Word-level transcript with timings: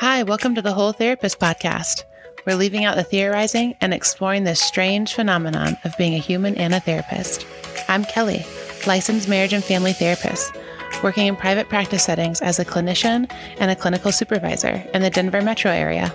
Hi, 0.00 0.22
welcome 0.22 0.54
to 0.54 0.62
the 0.62 0.74
Whole 0.74 0.92
Therapist 0.92 1.40
podcast. 1.40 2.04
We're 2.46 2.54
leaving 2.54 2.84
out 2.84 2.94
the 2.94 3.02
theorizing 3.02 3.74
and 3.80 3.92
exploring 3.92 4.44
this 4.44 4.60
strange 4.60 5.12
phenomenon 5.12 5.76
of 5.82 5.98
being 5.98 6.14
a 6.14 6.18
human 6.18 6.54
and 6.54 6.72
a 6.72 6.78
therapist. 6.78 7.44
I'm 7.88 8.04
Kellee, 8.04 8.46
licensed 8.86 9.28
marriage 9.28 9.52
and 9.52 9.64
family 9.64 9.92
therapist, 9.92 10.52
working 11.02 11.26
in 11.26 11.34
private 11.34 11.68
practice 11.68 12.04
settings 12.04 12.40
as 12.40 12.60
a 12.60 12.64
clinician 12.64 13.28
and 13.58 13.72
a 13.72 13.76
clinical 13.76 14.12
supervisor 14.12 14.88
in 14.94 15.02
the 15.02 15.10
Denver 15.10 15.42
metro 15.42 15.72
area. 15.72 16.14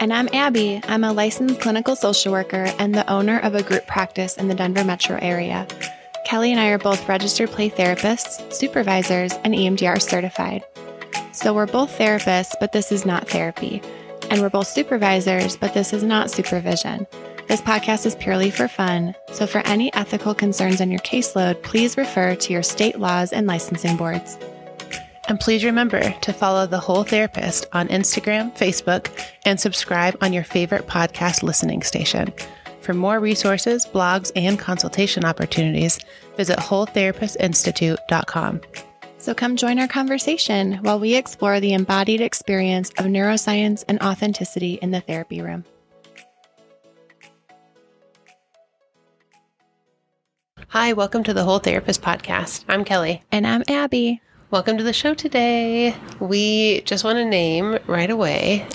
And 0.00 0.12
I'm 0.12 0.28
Abby. 0.32 0.80
I'm 0.88 1.04
a 1.04 1.12
licensed 1.12 1.60
clinical 1.60 1.94
social 1.94 2.32
worker 2.32 2.72
and 2.80 2.96
the 2.96 3.08
owner 3.08 3.38
of 3.38 3.54
a 3.54 3.62
group 3.62 3.86
practice 3.86 4.38
in 4.38 4.48
the 4.48 4.56
Denver 4.56 4.82
metro 4.82 5.20
area. 5.22 5.68
Kellee 6.26 6.50
and 6.50 6.58
I 6.58 6.70
are 6.70 6.78
both 6.78 7.08
registered 7.08 7.50
play 7.50 7.70
therapists, 7.70 8.52
supervisors, 8.52 9.34
and 9.44 9.54
EMDR 9.54 10.02
certified. 10.02 10.64
So 11.32 11.54
we're 11.54 11.66
both 11.66 11.98
therapists, 11.98 12.54
but 12.58 12.72
this 12.72 12.92
is 12.92 13.06
not 13.06 13.28
therapy. 13.28 13.82
And 14.30 14.40
we're 14.40 14.50
both 14.50 14.66
supervisors, 14.66 15.56
but 15.56 15.74
this 15.74 15.92
is 15.92 16.02
not 16.02 16.30
supervision. 16.30 17.06
This 17.48 17.60
podcast 17.60 18.06
is 18.06 18.14
purely 18.14 18.50
for 18.50 18.68
fun. 18.68 19.14
So 19.32 19.46
for 19.46 19.58
any 19.66 19.92
ethical 19.94 20.34
concerns 20.34 20.80
on 20.80 20.90
your 20.90 21.00
caseload, 21.00 21.62
please 21.62 21.96
refer 21.96 22.36
to 22.36 22.52
your 22.52 22.62
state 22.62 23.00
laws 23.00 23.32
and 23.32 23.46
licensing 23.46 23.96
boards. 23.96 24.38
And 25.28 25.38
please 25.38 25.64
remember 25.64 26.10
to 26.22 26.32
follow 26.32 26.66
The 26.66 26.80
Whole 26.80 27.04
Therapist 27.04 27.66
on 27.72 27.88
Instagram, 27.88 28.56
Facebook, 28.56 29.10
and 29.44 29.60
subscribe 29.60 30.16
on 30.20 30.32
your 30.32 30.44
favorite 30.44 30.86
podcast 30.86 31.42
listening 31.42 31.82
station. 31.82 32.32
For 32.80 32.94
more 32.94 33.20
resources, 33.20 33.86
blogs, 33.86 34.32
and 34.34 34.58
consultation 34.58 35.24
opportunities, 35.24 36.00
visit 36.36 36.58
WholeTherapistInstitute.com. 36.58 38.60
So 39.20 39.34
come 39.34 39.56
join 39.56 39.78
our 39.78 39.86
conversation 39.86 40.76
while 40.76 40.98
we 40.98 41.14
explore 41.14 41.60
the 41.60 41.74
embodied 41.74 42.22
experience 42.22 42.88
of 42.96 43.04
neuroscience 43.04 43.84
and 43.86 44.00
authenticity 44.00 44.78
in 44.80 44.92
the 44.92 45.02
therapy 45.02 45.42
room. 45.42 45.66
Hi, 50.68 50.94
welcome 50.94 51.22
to 51.24 51.34
the 51.34 51.44
Whole 51.44 51.58
Therapist 51.58 52.00
podcast. 52.00 52.64
I'm 52.66 52.82
Kellee. 52.82 53.20
And 53.30 53.46
I'm 53.46 53.62
Abby. 53.68 54.22
Welcome 54.50 54.78
to 54.78 54.84
the 54.84 54.94
show 54.94 55.12
today. 55.12 55.94
We 56.18 56.80
just 56.86 57.04
want 57.04 57.16
to 57.16 57.26
name 57.26 57.78
right 57.86 58.10
away 58.10 58.66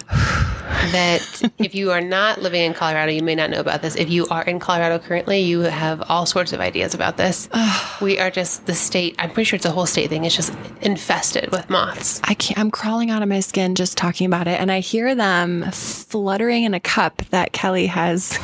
that 0.91 1.51
if 1.57 1.75
you 1.75 1.91
are 1.91 2.01
not 2.01 2.41
living 2.41 2.61
in 2.61 2.73
Colorado, 2.73 3.11
you 3.11 3.23
may 3.23 3.35
not 3.35 3.49
know 3.49 3.59
about 3.59 3.81
this. 3.81 3.95
If 3.95 4.09
you 4.09 4.27
are 4.27 4.43
in 4.43 4.59
Colorado 4.59 4.99
currently, 4.99 5.39
you 5.39 5.61
have 5.61 6.01
all 6.09 6.25
sorts 6.25 6.53
of 6.53 6.59
ideas 6.59 6.93
about 6.93 7.17
this. 7.17 7.49
we 8.01 8.19
are 8.19 8.31
just 8.31 8.65
the 8.65 8.75
state. 8.75 9.15
I'm 9.19 9.31
pretty 9.31 9.45
sure 9.45 9.57
it's 9.57 9.65
a 9.65 9.71
whole 9.71 9.85
state 9.85 10.09
thing. 10.09 10.25
It's 10.25 10.35
just 10.35 10.53
infested 10.81 11.51
with 11.51 11.69
moths. 11.69 12.21
I 12.23 12.33
can't, 12.33 12.59
I'm 12.59 12.71
crawling 12.71 13.09
out 13.09 13.21
of 13.21 13.29
my 13.29 13.39
skin 13.39 13.75
just 13.75 13.97
talking 13.97 14.27
about 14.27 14.47
it. 14.47 14.59
And 14.59 14.71
I 14.71 14.79
hear 14.79 15.15
them 15.15 15.69
fluttering 15.71 16.63
in 16.63 16.73
a 16.73 16.79
cup 16.79 17.21
that 17.29 17.53
Kellee 17.53 17.87
has 17.87 18.37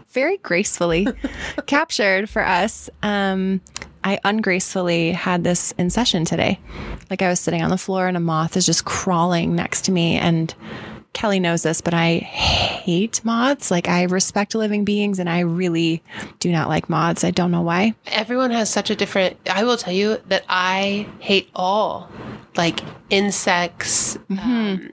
very 0.10 0.38
gracefully 0.38 1.06
captured 1.66 2.28
for 2.28 2.44
us. 2.44 2.90
Um, 3.02 3.60
I 4.04 4.18
ungracefully 4.24 5.12
had 5.12 5.44
this 5.44 5.72
in 5.72 5.90
session 5.90 6.24
today. 6.24 6.58
Like 7.10 7.22
I 7.22 7.28
was 7.28 7.40
sitting 7.40 7.62
on 7.62 7.70
the 7.70 7.78
floor 7.78 8.06
and 8.06 8.16
a 8.16 8.20
moth 8.20 8.56
is 8.56 8.64
just 8.64 8.84
crawling 8.84 9.54
next 9.54 9.82
to 9.86 9.92
me 9.92 10.16
and 10.16 10.54
Kellee 11.12 11.40
knows 11.40 11.62
this, 11.62 11.80
but 11.80 11.94
I 11.94 12.18
hate 12.18 13.24
moths. 13.24 13.70
Like 13.70 13.88
I 13.88 14.04
respect 14.04 14.54
living 14.54 14.84
beings 14.84 15.18
and 15.18 15.28
I 15.28 15.40
really 15.40 16.02
do 16.38 16.52
not 16.52 16.68
like 16.68 16.88
moths. 16.88 17.24
I 17.24 17.30
don't 17.30 17.50
know 17.50 17.62
why. 17.62 17.94
Everyone 18.06 18.50
has 18.50 18.70
such 18.70 18.90
a 18.90 18.96
different 18.96 19.36
I 19.50 19.64
will 19.64 19.76
tell 19.76 19.92
you 19.92 20.18
that 20.28 20.44
I 20.48 21.08
hate 21.18 21.50
all 21.54 22.08
like 22.56 22.80
insects 23.10 24.16
um, 24.30 24.90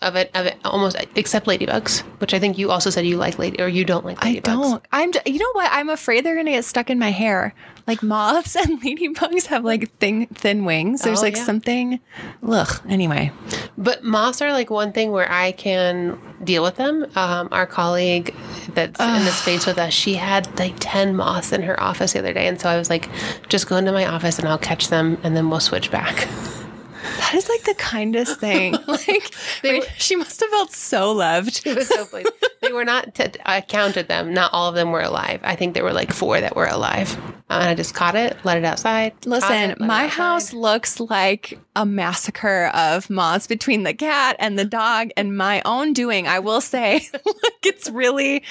of 0.00 0.14
it 0.16 0.30
of 0.34 0.46
it 0.46 0.56
almost 0.64 0.96
except 1.16 1.46
ladybugs, 1.46 2.00
which 2.20 2.32
I 2.34 2.38
think 2.38 2.56
you 2.58 2.70
also 2.70 2.90
said 2.90 3.04
you 3.06 3.16
like 3.16 3.38
lady 3.38 3.60
or 3.60 3.68
you 3.68 3.84
don't 3.84 4.04
like 4.04 4.18
ladybugs. 4.18 4.48
I 4.48 4.54
don't. 4.54 4.84
I'm. 4.92 5.12
You 5.26 5.38
know 5.38 5.50
what? 5.52 5.68
I'm 5.72 5.88
afraid 5.88 6.24
they're 6.24 6.36
gonna 6.36 6.52
get 6.52 6.64
stuck 6.64 6.90
in 6.90 6.98
my 6.98 7.10
hair. 7.10 7.54
Like 7.86 8.02
moths 8.02 8.54
and 8.56 8.80
ladybugs 8.82 9.46
have 9.46 9.64
like 9.64 9.90
thin 9.98 10.26
thin 10.26 10.64
wings. 10.64 11.02
There's 11.02 11.18
Oh, 11.20 11.22
like 11.22 11.36
yeah. 11.36 11.44
something. 11.44 12.00
Ugh. 12.46 12.80
Anyway. 12.88 13.32
But 13.76 14.04
moths 14.04 14.42
are 14.42 14.52
like 14.52 14.70
one 14.70 14.92
thing 14.92 15.10
where 15.10 15.30
I 15.30 15.52
can 15.52 16.20
deal 16.44 16.62
with 16.62 16.76
them. 16.76 17.06
Um, 17.16 17.48
our 17.50 17.66
colleague 17.66 18.34
that's 18.74 19.00
in 19.00 19.24
the 19.24 19.30
space 19.30 19.66
with 19.66 19.78
us, 19.78 19.92
she 19.94 20.14
had 20.14 20.58
like 20.58 20.74
10 20.80 21.16
moths 21.16 21.52
in 21.52 21.62
her 21.62 21.80
office 21.82 22.12
the 22.12 22.18
other 22.18 22.32
day. 22.34 22.46
And 22.46 22.60
so 22.60 22.68
I 22.68 22.76
was 22.76 22.90
like, 22.90 23.08
just 23.48 23.68
go 23.68 23.76
into 23.76 23.92
my 23.92 24.06
office 24.06 24.38
and 24.38 24.46
I'll 24.48 24.58
catch 24.58 24.88
them 24.88 25.16
and 25.22 25.36
then 25.36 25.48
we'll 25.48 25.60
switch 25.60 25.90
back. 25.90 26.28
That 27.16 27.34
is 27.34 27.48
like 27.48 27.62
the 27.64 27.74
kindest 27.74 28.38
thing. 28.40 28.72
like 28.86 29.34
They 29.62 29.80
wait, 29.80 29.88
she 29.98 30.16
must 30.16 30.40
have 30.40 30.50
felt 30.50 30.72
so 30.72 31.12
loved. 31.12 31.62
it 31.66 31.76
was 31.76 31.88
so 31.88 32.04
funny. 32.04 32.24
They 32.62 32.72
were 32.72 32.84
not, 32.84 33.14
t- 33.14 33.26
I 33.46 33.60
counted 33.60 34.08
them. 34.08 34.34
Not 34.34 34.52
all 34.52 34.68
of 34.68 34.74
them 34.74 34.90
were 34.90 35.00
alive. 35.00 35.40
I 35.44 35.54
think 35.56 35.74
there 35.74 35.84
were 35.84 35.92
like 35.92 36.12
four 36.12 36.40
that 36.40 36.56
were 36.56 36.66
alive. 36.66 37.16
Uh, 37.50 37.60
and 37.60 37.70
I 37.70 37.74
just 37.74 37.94
caught 37.94 38.14
it, 38.14 38.36
let 38.44 38.58
it 38.58 38.64
outside. 38.64 39.14
Listen, 39.24 39.70
it 39.70 39.80
my 39.80 40.04
outside. 40.04 40.16
house 40.16 40.52
looks 40.52 41.00
like 41.00 41.58
a 41.76 41.86
massacre 41.86 42.66
of 42.74 43.08
moths 43.08 43.46
between 43.46 43.84
the 43.84 43.94
cat 43.94 44.36
and 44.38 44.58
the 44.58 44.64
dog 44.64 45.10
and 45.16 45.36
my 45.36 45.62
own 45.64 45.92
doing. 45.92 46.26
I 46.26 46.40
will 46.40 46.60
say, 46.60 47.00
like 47.12 47.64
it's 47.64 47.88
really 47.90 48.42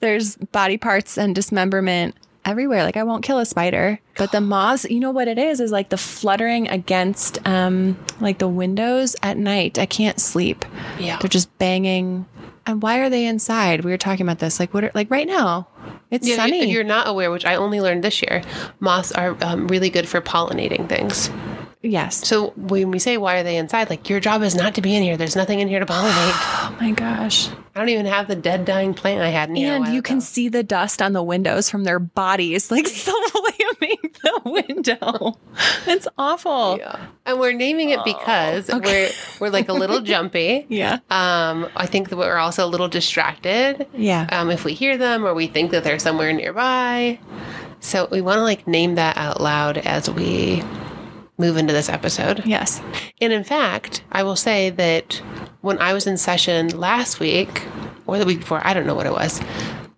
there's 0.00 0.36
body 0.36 0.76
parts 0.76 1.16
and 1.16 1.34
dismemberment 1.34 2.14
everywhere. 2.44 2.84
Like 2.84 2.96
I 2.96 3.02
won't 3.02 3.24
kill 3.24 3.38
a 3.38 3.46
spider, 3.46 4.00
but 4.16 4.32
the 4.32 4.40
moths, 4.40 4.84
you 4.88 5.00
know 5.00 5.10
what 5.10 5.28
it 5.28 5.38
is, 5.38 5.60
is 5.60 5.70
like 5.72 5.88
the 5.90 5.96
fluttering 5.96 6.68
against 6.68 7.38
um 7.46 7.96
like 8.20 8.38
the 8.38 8.48
windows 8.48 9.16
at 9.22 9.36
night. 9.36 9.78
I 9.78 9.86
can't 9.86 10.20
sleep. 10.20 10.64
Yeah. 10.98 11.18
They're 11.18 11.28
just 11.28 11.56
banging. 11.58 12.26
And 12.64 12.80
why 12.80 13.00
are 13.00 13.10
they 13.10 13.26
inside? 13.26 13.84
We 13.84 13.90
were 13.90 13.98
talking 13.98 14.24
about 14.24 14.38
this. 14.38 14.60
Like 14.60 14.72
what? 14.72 14.84
Are, 14.84 14.90
like 14.94 15.10
right 15.10 15.26
now, 15.26 15.66
it's 16.10 16.28
Yeah, 16.28 16.36
sunny. 16.36 16.60
If 16.60 16.68
you're 16.68 16.84
not 16.84 17.08
aware, 17.08 17.30
which 17.30 17.44
I 17.44 17.56
only 17.56 17.80
learned 17.80 18.04
this 18.04 18.22
year, 18.22 18.42
moths 18.78 19.10
are 19.12 19.36
um, 19.40 19.66
really 19.66 19.90
good 19.90 20.08
for 20.08 20.20
pollinating 20.20 20.88
things. 20.88 21.28
Yes. 21.82 22.26
So 22.26 22.50
when 22.56 22.90
we 22.90 22.98
say 22.98 23.16
why 23.16 23.36
are 23.36 23.42
they 23.42 23.56
inside, 23.56 23.90
like 23.90 24.08
your 24.08 24.20
job 24.20 24.42
is 24.42 24.54
not 24.54 24.74
to 24.76 24.82
be 24.82 24.94
in 24.96 25.02
here. 25.02 25.16
There's 25.16 25.36
nothing 25.36 25.60
in 25.60 25.68
here 25.68 25.80
to 25.80 25.86
pollinate. 25.86 26.58
Oh 26.72 26.76
my 26.80 26.92
gosh. 26.92 27.48
I 27.48 27.78
don't 27.78 27.90
even 27.90 28.06
have 28.06 28.28
the 28.28 28.34
dead 28.34 28.64
dying 28.64 28.94
plant 28.94 29.20
I 29.20 29.28
had 29.28 29.48
in 29.50 29.56
here. 29.56 29.74
And 29.74 29.94
you 29.94 30.02
can 30.02 30.16
ago. 30.16 30.24
see 30.24 30.48
the 30.48 30.62
dust 30.62 31.02
on 31.02 31.12
the 31.12 31.22
windows 31.22 31.68
from 31.70 31.84
their 31.84 31.98
bodies, 31.98 32.70
like 32.70 32.86
slamming 32.88 33.98
the 34.22 34.40
window. 34.44 35.38
It's 35.86 36.08
awful. 36.18 36.78
Yeah. 36.78 37.06
And 37.26 37.38
we're 37.38 37.52
naming 37.52 37.90
it 37.90 38.00
because 38.04 38.68
we're 38.68 39.10
we're 39.38 39.50
like 39.50 39.68
a 39.68 39.72
little 39.72 40.00
jumpy. 40.12 40.66
Yeah. 40.68 40.94
Um, 41.10 41.68
I 41.76 41.86
think 41.86 42.08
that 42.08 42.16
we're 42.16 42.36
also 42.36 42.64
a 42.64 42.68
little 42.68 42.88
distracted. 42.88 43.86
Yeah. 43.94 44.26
Um, 44.30 44.50
if 44.50 44.64
we 44.64 44.74
hear 44.74 44.96
them 44.96 45.24
or 45.24 45.34
we 45.34 45.46
think 45.46 45.70
that 45.72 45.84
they're 45.84 45.98
somewhere 45.98 46.32
nearby. 46.32 47.18
So 47.80 48.08
we 48.10 48.20
want 48.20 48.38
to 48.38 48.42
like 48.42 48.66
name 48.66 48.94
that 48.96 49.16
out 49.16 49.40
loud 49.40 49.78
as 49.78 50.08
we 50.10 50.62
move 51.42 51.56
into 51.56 51.72
this 51.72 51.88
episode. 51.88 52.46
yes. 52.46 52.80
And 53.20 53.32
in 53.32 53.44
fact, 53.44 54.04
I 54.12 54.22
will 54.22 54.36
say 54.36 54.70
that 54.70 55.20
when 55.60 55.78
I 55.78 55.92
was 55.92 56.06
in 56.06 56.16
session 56.16 56.68
last 56.78 57.20
week 57.20 57.64
or 58.06 58.18
the 58.18 58.24
week 58.24 58.40
before, 58.40 58.66
I 58.66 58.72
don't 58.72 58.86
know 58.86 58.94
what 58.94 59.06
it 59.06 59.12
was, 59.12 59.40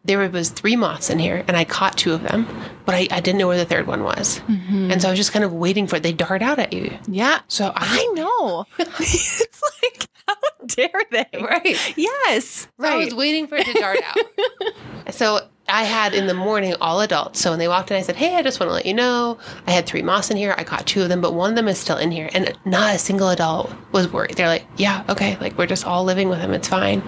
there 0.04 0.28
was 0.28 0.50
three 0.50 0.76
moths 0.76 1.08
in 1.08 1.18
here 1.18 1.44
and 1.48 1.56
I 1.56 1.64
caught 1.64 1.96
two 1.96 2.12
of 2.12 2.22
them, 2.22 2.46
but 2.84 2.94
I, 2.94 3.08
I 3.10 3.20
didn't 3.20 3.38
know 3.38 3.48
where 3.48 3.56
the 3.56 3.64
third 3.64 3.86
one 3.86 4.02
was. 4.04 4.40
Mm-hmm. 4.40 4.90
And 4.90 5.00
so 5.00 5.08
I 5.08 5.12
was 5.12 5.18
just 5.18 5.32
kind 5.32 5.44
of 5.44 5.52
waiting 5.52 5.86
for 5.86 5.96
it. 5.96 6.02
They 6.02 6.12
dart 6.12 6.42
out 6.42 6.58
at 6.58 6.72
you. 6.72 6.96
Yeah. 7.08 7.40
So 7.48 7.72
I 7.74 8.06
I, 8.08 8.14
know. 8.14 8.66
it's 8.78 9.62
like, 9.82 10.08
how 10.26 10.34
dare 10.66 11.02
they? 11.10 11.26
right. 11.40 11.96
Yes. 11.96 12.68
So 12.78 12.86
I 12.86 12.96
was 12.96 13.14
waiting 13.14 13.46
for 13.46 13.56
it 13.56 13.66
to 13.66 13.72
dart 13.74 13.98
out. 14.06 15.14
so 15.14 15.40
I 15.68 15.84
had 15.84 16.14
in 16.14 16.26
the 16.26 16.34
morning 16.34 16.74
all 16.80 17.00
adults. 17.00 17.40
So 17.40 17.50
when 17.50 17.58
they 17.58 17.68
walked 17.68 17.90
in, 17.90 17.96
I 17.96 18.02
said, 18.02 18.16
Hey, 18.16 18.34
I 18.36 18.42
just 18.42 18.60
want 18.60 18.68
to 18.70 18.74
let 18.74 18.86
you 18.86 18.94
know 18.94 19.38
I 19.66 19.70
had 19.70 19.86
three 19.86 20.02
moths 20.02 20.30
in 20.30 20.36
here. 20.36 20.54
I 20.58 20.64
caught 20.64 20.86
two 20.86 21.02
of 21.02 21.08
them, 21.08 21.20
but 21.20 21.34
one 21.34 21.50
of 21.50 21.56
them 21.56 21.68
is 21.68 21.78
still 21.78 21.96
in 21.96 22.10
here. 22.10 22.28
And 22.34 22.56
not 22.64 22.94
a 22.94 22.98
single 22.98 23.30
adult 23.30 23.72
was 23.92 24.12
worried. 24.12 24.36
They're 24.36 24.48
like, 24.48 24.66
Yeah, 24.76 25.04
okay. 25.08 25.36
Like 25.38 25.56
we're 25.56 25.66
just 25.66 25.86
all 25.86 26.04
living 26.04 26.28
with 26.28 26.38
him. 26.40 26.52
It's 26.52 26.68
fine. 26.68 27.02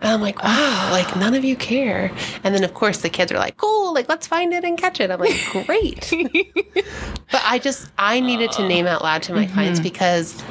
And 0.00 0.12
I'm 0.12 0.20
like, 0.20 0.42
wow, 0.42 0.88
like 0.92 1.16
none 1.16 1.34
of 1.34 1.44
you 1.44 1.56
care. 1.56 2.12
And 2.44 2.54
then, 2.54 2.64
of 2.64 2.74
course, 2.74 2.98
the 2.98 3.08
kids 3.08 3.32
are 3.32 3.38
like, 3.38 3.56
cool, 3.56 3.94
like 3.94 4.08
let's 4.08 4.26
find 4.26 4.52
it 4.52 4.62
and 4.62 4.76
catch 4.76 5.00
it. 5.00 5.10
I'm 5.10 5.18
like, 5.18 5.40
great. 5.66 6.12
but 6.74 7.42
I 7.44 7.58
just, 7.58 7.90
I 7.96 8.20
needed 8.20 8.52
to 8.52 8.68
name 8.68 8.86
out 8.86 9.02
loud 9.02 9.22
to 9.24 9.32
my 9.32 9.46
clients 9.46 9.80
mm-hmm. 9.80 9.84
because 9.84 10.42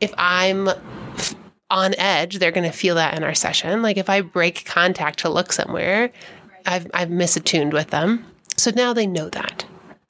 if 0.00 0.12
I'm 0.18 0.68
on 1.70 1.94
edge, 1.98 2.38
they're 2.38 2.52
going 2.52 2.70
to 2.70 2.76
feel 2.76 2.96
that 2.96 3.16
in 3.16 3.24
our 3.24 3.34
session. 3.34 3.82
Like 3.82 3.96
if 3.96 4.10
I 4.10 4.20
break 4.20 4.64
contact 4.64 5.20
to 5.20 5.28
look 5.28 5.52
somewhere, 5.52 6.10
I've, 6.66 6.90
I've 6.92 7.08
misattuned 7.08 7.72
with 7.72 7.90
them. 7.90 8.24
So 8.56 8.70
now 8.74 8.92
they 8.92 9.06
know 9.06 9.28
that. 9.30 9.64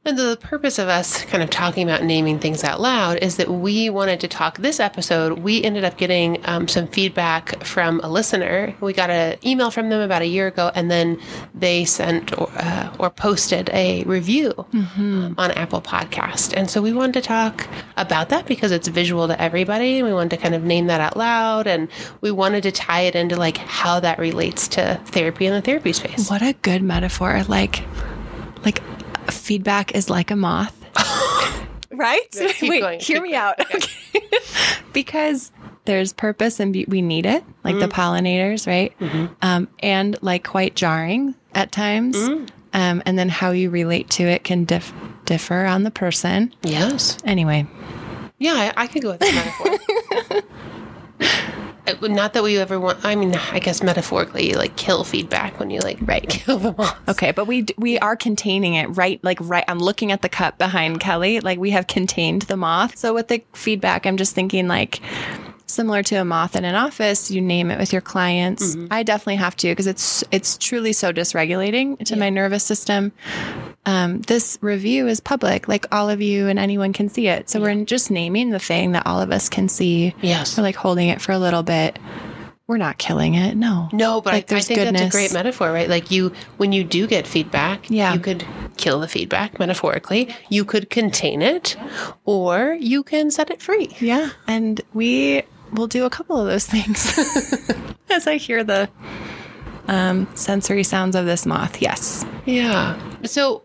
And 0.06 0.17
the 0.17 0.38
purpose 0.41 0.79
of 0.79 0.88
us 0.88 1.25
kind 1.25 1.43
of 1.43 1.50
talking 1.50 1.82
about 1.82 2.05
naming 2.05 2.38
things 2.38 2.62
out 2.62 2.81
loud 2.81 3.19
is 3.19 3.38
that 3.38 3.49
we 3.50 3.91
wanted 3.91 4.20
to 4.20 4.29
talk 4.29 4.58
this 4.58 4.79
episode. 4.79 5.41
We 5.41 5.64
ended 5.64 5.82
up 5.82 5.97
getting 5.97 6.38
um, 6.44 6.69
some 6.69 6.87
feedback 6.87 7.64
from 7.64 7.99
a 8.05 8.08
listener. 8.08 8.73
We 8.81 8.93
got 8.93 9.11
an 9.11 9.37
email 9.44 9.73
from 9.73 9.88
them 9.88 10.00
about 10.00 10.23
a 10.23 10.26
year 10.26 10.47
ago, 10.47 10.70
and 10.76 10.93
then 10.93 11.20
they 11.55 11.85
sent 11.85 12.38
or, 12.38 12.49
uh, 12.55 12.94
or 13.00 13.11
posted 13.11 13.69
a 13.70 14.05
review 14.05 14.55
um, 14.73 15.35
on 15.38 15.50
Apple 15.50 15.82
Podcast. 15.82 16.55
And 16.56 16.70
so 16.70 16.81
we 16.81 16.93
wanted 16.93 17.14
to 17.14 17.23
talk 17.23 17.67
about 17.97 18.29
that 18.29 18.47
because 18.47 18.70
it's 18.70 18.87
visual 18.87 19.26
to 19.26 19.43
everybody. 19.43 20.05
We 20.05 20.12
wanted 20.12 20.31
to 20.31 20.37
kind 20.37 20.55
of 20.55 20.62
name 20.62 20.87
that 20.87 21.00
out 21.00 21.17
loud, 21.17 21.67
and 21.67 21.88
we 22.20 22.31
wanted 22.31 22.62
to 22.62 22.70
tie 22.70 23.00
it 23.00 23.17
into 23.17 23.35
like 23.35 23.56
how 23.56 23.99
that 23.99 24.20
relates 24.20 24.69
to 24.69 25.00
therapy 25.06 25.47
and 25.47 25.56
the 25.56 25.62
therapy 25.62 25.93
space. 25.93 26.31
What 26.31 26.43
a 26.43 26.53
good 26.62 26.82
metaphor. 26.85 27.43
Like, 27.49 27.82
like 28.64 28.81
feedback 29.46 29.94
is 29.94 30.10
like 30.10 30.31
a 30.31 30.37
moth. 30.37 30.75
right? 31.93 32.20
Yeah, 32.34 32.52
keep 32.52 32.70
Wait, 32.70 32.81
going, 32.81 33.00
hear 33.00 33.16
keep 33.16 33.22
me 33.22 33.31
going. 33.31 33.40
out. 33.40 33.60
Okay. 33.75 34.20
because 34.93 35.52
there's 35.84 36.12
purpose 36.12 36.58
and 36.58 36.72
be- 36.72 36.84
we 36.88 37.00
need 37.00 37.26
it, 37.26 37.44
like 37.62 37.78
the 37.78 37.87
pollinators, 37.88 38.66
right? 38.66 38.93
Um, 39.40 39.69
and 39.81 40.16
like 40.20 40.43
quite 40.44 40.75
jarring 40.75 41.34
at 41.54 41.70
times. 41.70 42.16
Um, 42.72 43.02
and 43.06 43.16
then 43.19 43.28
how 43.28 43.52
you 43.52 43.70
relate 43.70 44.10
to 44.10 44.25
it 44.25 44.43
can 44.44 44.64
dif- 44.64 44.93
differ 45.25 45.64
on 45.64 45.84
the 45.84 45.90
person. 45.90 46.52
Yes. 46.62 47.16
Anyway, 47.25 47.66
Yeah, 48.38 48.52
I, 48.76 48.82
I 48.82 48.87
could 48.88 49.02
go 49.02 49.12
with 49.12 49.20
that 49.20 49.78
metaphor. 50.28 50.43
Uh, 51.87 52.09
Not 52.09 52.33
that 52.35 52.43
we 52.43 52.59
ever 52.59 52.79
want. 52.81 53.05
I 53.05 53.15
mean, 53.15 53.35
I 53.35 53.59
guess 53.59 53.83
metaphorically, 53.83 54.50
you 54.50 54.56
like 54.56 54.77
kill 54.77 55.05
feedback 55.05 55.59
when 55.59 55.71
you 55.71 55.81
like 55.81 55.99
Right. 56.00 56.29
kill 56.29 56.59
them 56.59 56.75
all. 56.79 56.97
Okay, 57.09 57.33
but 57.33 57.47
we 57.47 57.67
we 57.79 57.99
are 57.99 58.17
containing 58.17 58.75
it 58.75 58.87
right 58.88 59.23
like 59.23 59.38
right 59.41 59.65
I'm 59.69 59.79
looking 59.79 60.12
at 60.12 60.23
the 60.23 60.29
cup 60.29 60.59
behind 60.59 61.00
Kellee 61.00 61.41
like 61.43 61.59
we 61.59 61.71
have 61.71 61.87
contained 61.87 62.43
the 62.43 62.56
moth. 62.56 62.97
So 62.97 63.15
with 63.15 63.29
the 63.29 63.43
feedback 63.55 64.06
I'm 64.06 64.17
just 64.17 64.35
thinking 64.35 64.69
like 64.69 65.00
similar 65.76 66.02
to 66.05 66.17
a 66.17 66.25
moth 66.25 66.56
in 66.56 66.64
an 66.64 66.75
office, 66.75 67.31
you 67.31 67.40
name 67.40 67.70
it 67.70 67.78
with 67.78 67.93
your 67.93 68.02
clients. 68.02 68.76
I 68.90 69.02
definitely 69.05 69.37
have 69.37 69.55
to 69.56 69.69
because 69.69 69.87
it's 69.87 70.25
it's 70.32 70.58
truly 70.58 70.93
so 70.93 71.12
dysregulating 71.12 71.99
to 72.06 72.17
my 72.17 72.31
nervous 72.31 72.64
system. 72.64 73.12
Um, 73.84 74.20
this 74.23 74.58
review 74.62 75.06
is 75.06 75.20
public, 75.20 75.69
like 75.69 75.87
all 75.93 76.11
of 76.11 76.20
you 76.20 76.49
and 76.49 76.58
anyone 76.58 76.93
can 76.93 77.08
see 77.08 77.28
it. 77.28 77.49
So 77.49 77.61
we're 77.61 77.84
just 77.84 78.11
naming 78.11 78.50
the 78.50 78.58
thing 78.58 78.93
that 78.93 79.06
all 79.06 79.20
of 79.20 79.31
us 79.31 79.49
can 79.49 79.69
see. 79.69 80.14
Yes. 80.23 80.56
We're 80.56 80.64
like 80.64 80.75
holding 80.75 81.08
it 81.08 81.20
for 81.20 81.31
a 81.32 81.38
little 81.38 81.62
bit. 81.62 81.99
We're 82.67 82.79
not 82.79 82.99
killing 82.99 83.34
it. 83.34 83.56
No. 83.56 83.88
No, 83.93 84.20
but 84.20 84.32
Like, 84.32 84.50
I, 84.50 84.56
I 84.56 84.58
there's 84.58 84.67
think 84.67 84.81
that's 84.81 85.00
a 85.02 85.08
great 85.17 85.32
metaphor, 85.32 85.70
right? 85.70 85.88
Like 85.88 86.11
you, 86.11 86.32
when 86.56 86.72
you 86.72 86.82
do 86.82 87.06
get 87.06 87.25
feedback, 87.25 87.88
Yeah. 87.88 88.12
you 88.12 88.19
could 88.19 88.44
kill 88.76 88.99
the 88.99 89.06
feedback 89.06 89.61
metaphorically. 89.61 90.34
You 90.49 90.64
could 90.64 90.90
contain 90.90 91.43
it, 91.43 91.76
or 92.25 92.76
you 92.81 93.05
can 93.05 93.31
set 93.31 93.50
it 93.50 93.62
free. 93.62 93.94
Yeah. 94.00 94.31
And 94.49 94.81
we 94.94 95.44
will 95.73 95.87
do 95.87 96.05
a 96.05 96.11
couple 96.11 96.39
of 96.39 96.47
those 96.47 96.67
things 96.67 97.17
as 98.11 98.27
I 98.27 98.37
hear 98.37 98.65
the 98.65 98.89
um, 99.89 100.29
sensory 100.35 100.83
sounds 100.83 101.15
of 101.17 101.27
this 101.27 101.47
moth. 101.47 101.81
Yes. 101.81 102.25
Yeah. 102.45 102.99
So 103.25 103.63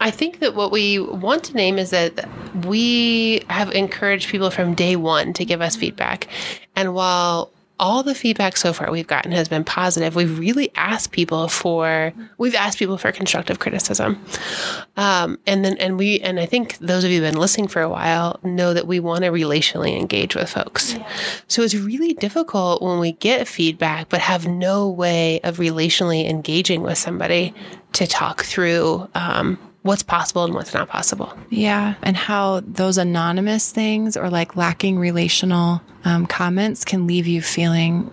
I 0.00 0.10
think 0.10 0.40
that 0.40 0.54
what 0.54 0.70
we 0.70 0.98
want 0.98 1.44
to 1.44 1.54
name 1.54 1.78
is 1.78 1.90
that 1.90 2.28
we 2.66 3.44
have 3.48 3.72
encouraged 3.72 4.28
people 4.28 4.50
from 4.50 4.74
day 4.74 4.96
one 4.96 5.32
to 5.34 5.44
give 5.44 5.60
us 5.60 5.76
feedback. 5.76 6.28
And 6.74 6.94
while 6.94 7.50
all 7.78 8.02
the 8.02 8.14
feedback 8.14 8.56
so 8.56 8.72
far 8.72 8.90
we've 8.90 9.06
gotten 9.06 9.32
has 9.32 9.48
been 9.48 9.64
positive, 9.64 10.14
we've 10.14 10.38
really 10.38 10.70
asked 10.76 11.12
people 11.12 11.48
for 11.48 12.12
we've 12.38 12.54
asked 12.54 12.78
people 12.78 12.96
for 12.96 13.12
constructive 13.12 13.58
criticism. 13.58 14.24
Um, 14.96 15.38
and 15.46 15.64
then 15.64 15.76
and 15.78 15.98
we 15.98 16.20
and 16.20 16.40
I 16.40 16.46
think 16.46 16.78
those 16.78 17.04
of 17.04 17.10
you 17.10 17.20
who've 17.20 17.30
been 17.30 17.40
listening 17.40 17.68
for 17.68 17.82
a 17.82 17.88
while 17.88 18.40
know 18.42 18.72
that 18.72 18.86
we 18.86 19.00
want 19.00 19.24
to 19.24 19.30
relationally 19.30 19.98
engage 19.98 20.34
with 20.34 20.48
folks. 20.48 20.96
So 21.48 21.62
it's 21.62 21.74
really 21.74 22.14
difficult 22.14 22.82
when 22.82 22.98
we 22.98 23.12
get 23.12 23.46
feedback 23.46 24.08
but 24.08 24.20
have 24.20 24.46
no 24.46 24.88
way 24.88 25.40
of 25.40 25.58
relationally 25.58 26.28
engaging 26.28 26.82
with 26.82 26.98
somebody 26.98 27.54
to 27.92 28.06
talk 28.06 28.42
through 28.44 29.08
um, 29.14 29.58
what's 29.86 30.02
possible 30.02 30.44
and 30.44 30.52
what's 30.52 30.74
not 30.74 30.88
possible. 30.88 31.32
Yeah. 31.48 31.94
And 32.02 32.16
how 32.16 32.60
those 32.60 32.98
anonymous 32.98 33.72
things 33.72 34.16
or 34.16 34.28
like 34.28 34.56
lacking 34.56 34.98
relational 34.98 35.80
um, 36.04 36.26
comments 36.26 36.84
can 36.84 37.06
leave 37.06 37.26
you 37.26 37.40
feeling, 37.40 38.12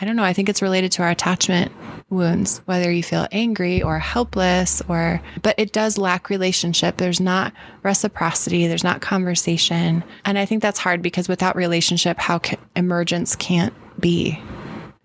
I 0.00 0.04
don't 0.04 0.16
know, 0.16 0.24
I 0.24 0.32
think 0.32 0.48
it's 0.48 0.62
related 0.62 0.92
to 0.92 1.02
our 1.02 1.10
attachment 1.10 1.72
wounds, 2.10 2.58
whether 2.66 2.90
you 2.92 3.02
feel 3.02 3.26
angry 3.32 3.82
or 3.82 3.98
helpless 3.98 4.82
or, 4.88 5.20
but 5.42 5.54
it 5.58 5.72
does 5.72 5.98
lack 5.98 6.30
relationship. 6.30 6.96
There's 6.96 7.20
not 7.20 7.52
reciprocity, 7.82 8.66
there's 8.66 8.84
not 8.84 9.00
conversation. 9.00 10.04
And 10.24 10.38
I 10.38 10.46
think 10.46 10.62
that's 10.62 10.78
hard 10.78 11.02
because 11.02 11.28
without 11.28 11.56
relationship, 11.56 12.18
how 12.18 12.38
can, 12.38 12.58
emergence 12.76 13.34
can't 13.34 13.74
be, 13.98 14.40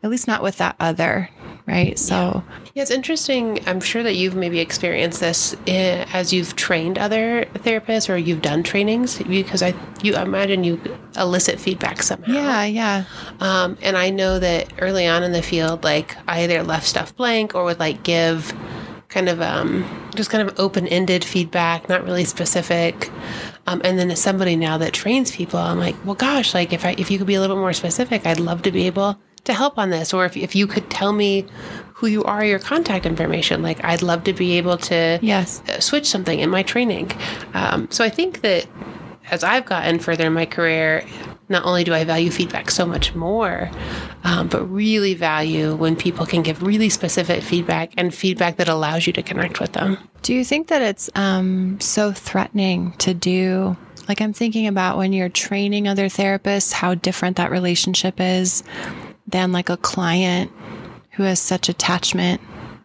at 0.04 0.10
least 0.10 0.28
not 0.28 0.44
with 0.44 0.58
that 0.58 0.76
other. 0.80 1.30
Right. 1.70 2.00
So, 2.00 2.44
Yeah, 2.74 2.82
it's 2.82 2.92
interesting. 2.92 3.60
I'm 3.68 3.80
sure 3.80 4.02
that 4.02 4.16
you've 4.16 4.36
maybe 4.36 4.60
experienced 4.60 5.20
this 5.20 5.56
eh, 5.68 6.04
as 6.12 6.34
you've 6.34 6.56
trained 6.56 6.98
other 6.98 7.46
therapists 7.54 8.10
or 8.10 8.18
you've 8.18 8.42
done 8.42 8.64
trainings 8.64 9.20
because 9.20 9.62
I 9.62 9.76
you 10.02 10.16
I 10.16 10.24
imagine 10.24 10.64
you 10.64 10.82
elicit 11.16 11.60
feedback 11.60 12.02
somehow. 12.02 12.34
yeah, 12.34 12.66
yeah. 12.66 13.04
Um, 13.40 13.78
and 13.84 13.96
I 13.98 14.10
know 14.10 14.40
that 14.40 14.74
early 14.80 15.06
on 15.06 15.22
in 15.22 15.32
the 15.32 15.44
field, 15.44 15.84
like 15.84 16.18
I 16.28 16.42
either 16.42 16.64
left 16.64 16.88
stuff 16.88 17.16
blank 17.16 17.54
or 17.54 17.64
would 17.66 17.80
like 17.80 18.02
give 18.02 18.52
kind 19.10 19.30
of 19.30 19.40
um, 19.42 19.86
just 20.16 20.30
kind 20.30 20.48
of 20.48 20.60
open 20.60 20.88
ended 20.88 21.24
feedback, 21.24 21.88
not 21.88 22.04
really 22.04 22.26
specific. 22.26 23.12
Um, 23.68 23.82
and 23.84 24.00
then 24.00 24.10
as 24.10 24.20
somebody 24.20 24.56
now 24.56 24.80
that 24.80 24.94
trains 24.94 25.30
people, 25.36 25.60
I'm 25.60 25.78
like, 25.78 25.96
well, 26.04 26.16
gosh, 26.16 26.56
like 26.56 26.74
if 26.74 26.84
I 26.84 26.96
if 26.98 27.12
you 27.12 27.20
could 27.20 27.28
be 27.28 27.36
a 27.36 27.42
little 27.42 27.56
bit 27.56 27.62
more 27.62 27.74
specific, 27.74 28.26
I'd 28.26 28.40
love 28.40 28.64
to 28.64 28.72
be 28.72 28.88
able 28.88 29.20
to 29.50 29.54
help 29.54 29.78
on 29.78 29.90
this. 29.90 30.14
Or 30.14 30.26
if 30.26 30.38
if 30.38 30.56
you 30.56 30.68
could 30.68 30.90
tell 30.90 31.12
me 31.14 31.46
who 31.94 32.08
you 32.08 32.24
are, 32.24 32.46
your 32.46 32.60
contact 32.60 33.06
information, 33.06 33.62
like 33.62 33.84
I'd 33.84 34.02
love 34.02 34.24
to 34.24 34.34
be 34.34 34.58
able 34.58 34.78
to 34.78 35.20
Yes. 35.22 35.62
uh, 35.68 35.80
switch 35.82 36.08
something 36.08 36.40
in 36.40 36.50
my 36.50 36.64
training. 36.64 37.12
Um, 37.54 37.88
so 37.92 38.06
I 38.06 38.10
think 38.10 38.42
that 38.42 38.68
as 39.30 39.44
I've 39.44 39.66
gotten 39.66 40.00
further 40.00 40.26
in 40.28 40.34
my 40.34 40.46
career, 40.46 41.04
not 41.50 41.66
only 41.66 41.84
do 41.84 41.94
I 41.94 42.04
value 42.04 42.32
feedback 42.32 42.72
so 42.72 42.86
much 42.86 43.14
more, 43.16 43.70
um, 44.24 44.48
but 44.48 44.64
really 44.66 45.14
value 45.14 45.76
when 45.76 45.96
people 45.96 46.26
can 46.26 46.42
give 46.42 46.64
really 46.64 46.90
specific 46.90 47.44
feedback 47.44 47.92
and 47.98 48.14
feedback 48.14 48.58
that 48.58 48.70
allows 48.70 49.06
you 49.08 49.14
to 49.14 49.22
connect 49.24 49.60
with 49.60 49.74
them. 49.74 49.98
Do 50.22 50.34
you 50.34 50.46
think 50.46 50.68
that 50.68 50.82
it's 50.82 51.10
um, 51.16 51.80
so 51.80 52.12
threatening 52.12 52.94
to 53.00 53.14
do? 53.14 53.76
Like, 54.08 54.22
I'm 54.22 54.34
thinking 54.34 54.68
about 54.68 54.98
when 54.98 55.14
you're 55.14 55.30
training 55.30 55.88
other 55.88 56.06
therapists, 56.08 56.72
how 56.74 56.96
different 56.96 57.38
that 57.38 57.52
relationship 57.52 58.20
is 58.20 58.64
than 59.32 59.52
like 59.52 59.70
a 59.70 59.78
client 59.78 60.52
who 61.12 61.24
has 61.24 61.40
such 61.40 61.70
attachment 61.70 62.42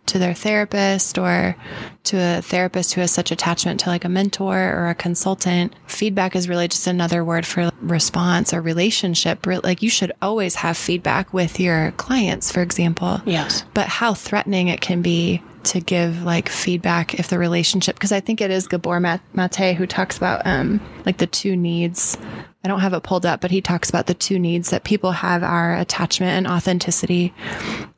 to 0.06 0.18
their 0.18 0.34
therapist 0.34 1.16
or 1.16 1.56
to 2.04 2.16
a 2.18 2.42
therapist 2.42 2.92
who 2.92 3.00
has 3.00 3.10
such 3.10 3.30
attachment 3.30 3.80
to 3.80 3.88
like 3.88 4.04
a 4.04 4.08
mentor 4.08 4.58
or 4.58 4.88
a 4.88 4.94
consultant. 4.94 5.74
Feedback 5.86 6.36
is 6.36 6.46
really 6.48 6.68
just 6.68 6.86
another 6.86 7.24
word 7.24 7.46
for 7.46 7.70
response 7.80 8.52
or 8.52 8.60
relationship. 8.60 9.46
Like, 9.46 9.82
you 9.82 9.88
should 9.88 10.12
always 10.20 10.56
have 10.56 10.76
feedback 10.76 11.32
with 11.32 11.58
your 11.58 11.92
clients, 11.92 12.52
for 12.52 12.60
example 12.60 13.22
Yes. 13.24 13.64
but 13.72 13.86
how 13.88 14.12
threatening 14.12 14.68
it 14.68 14.80
can 14.82 15.00
be 15.00 15.42
to 15.64 15.80
give 15.80 16.22
like 16.24 16.50
feedback 16.50 17.14
if 17.14 17.28
the 17.28 17.38
relationship 17.38 17.94
because 17.96 18.12
i 18.12 18.20
think 18.20 18.42
it 18.42 18.50
is 18.50 18.66
gabor 18.68 19.00
Mat- 19.00 19.22
Maté 19.34 19.74
who 19.74 19.86
talks 19.86 20.14
about 20.18 20.42
um 20.46 20.78
like 21.06 21.16
the 21.16 21.26
two 21.26 21.56
needs 21.56 22.18
i 22.64 22.68
don't 22.68 22.80
have 22.80 22.92
it 22.94 23.02
pulled 23.02 23.26
up 23.26 23.40
but 23.40 23.50
he 23.50 23.60
talks 23.60 23.88
about 23.90 24.06
the 24.06 24.14
two 24.14 24.38
needs 24.38 24.70
that 24.70 24.84
people 24.84 25.12
have 25.12 25.42
are 25.42 25.76
attachment 25.76 26.32
and 26.32 26.46
authenticity. 26.46 27.32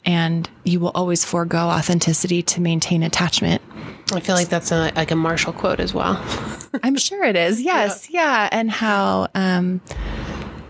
And 0.04 0.48
you 0.64 0.78
will 0.80 0.92
always 0.94 1.24
forego 1.24 1.58
authenticity 1.58 2.42
to 2.42 2.60
maintain 2.60 3.02
attachment. 3.02 3.60
I 4.12 4.20
feel 4.20 4.34
like 4.36 4.48
that's 4.48 4.70
a, 4.70 4.92
like 4.94 5.10
a 5.10 5.16
Marshall 5.16 5.52
quote 5.52 5.80
as 5.80 5.92
well. 5.92 6.22
i'm 6.82 6.96
sure 6.96 7.24
it 7.24 7.36
is. 7.36 7.60
Yes. 7.66 8.08
Yeah, 8.10 8.48
and 8.52 8.70
how 8.70 9.28
um 9.34 9.80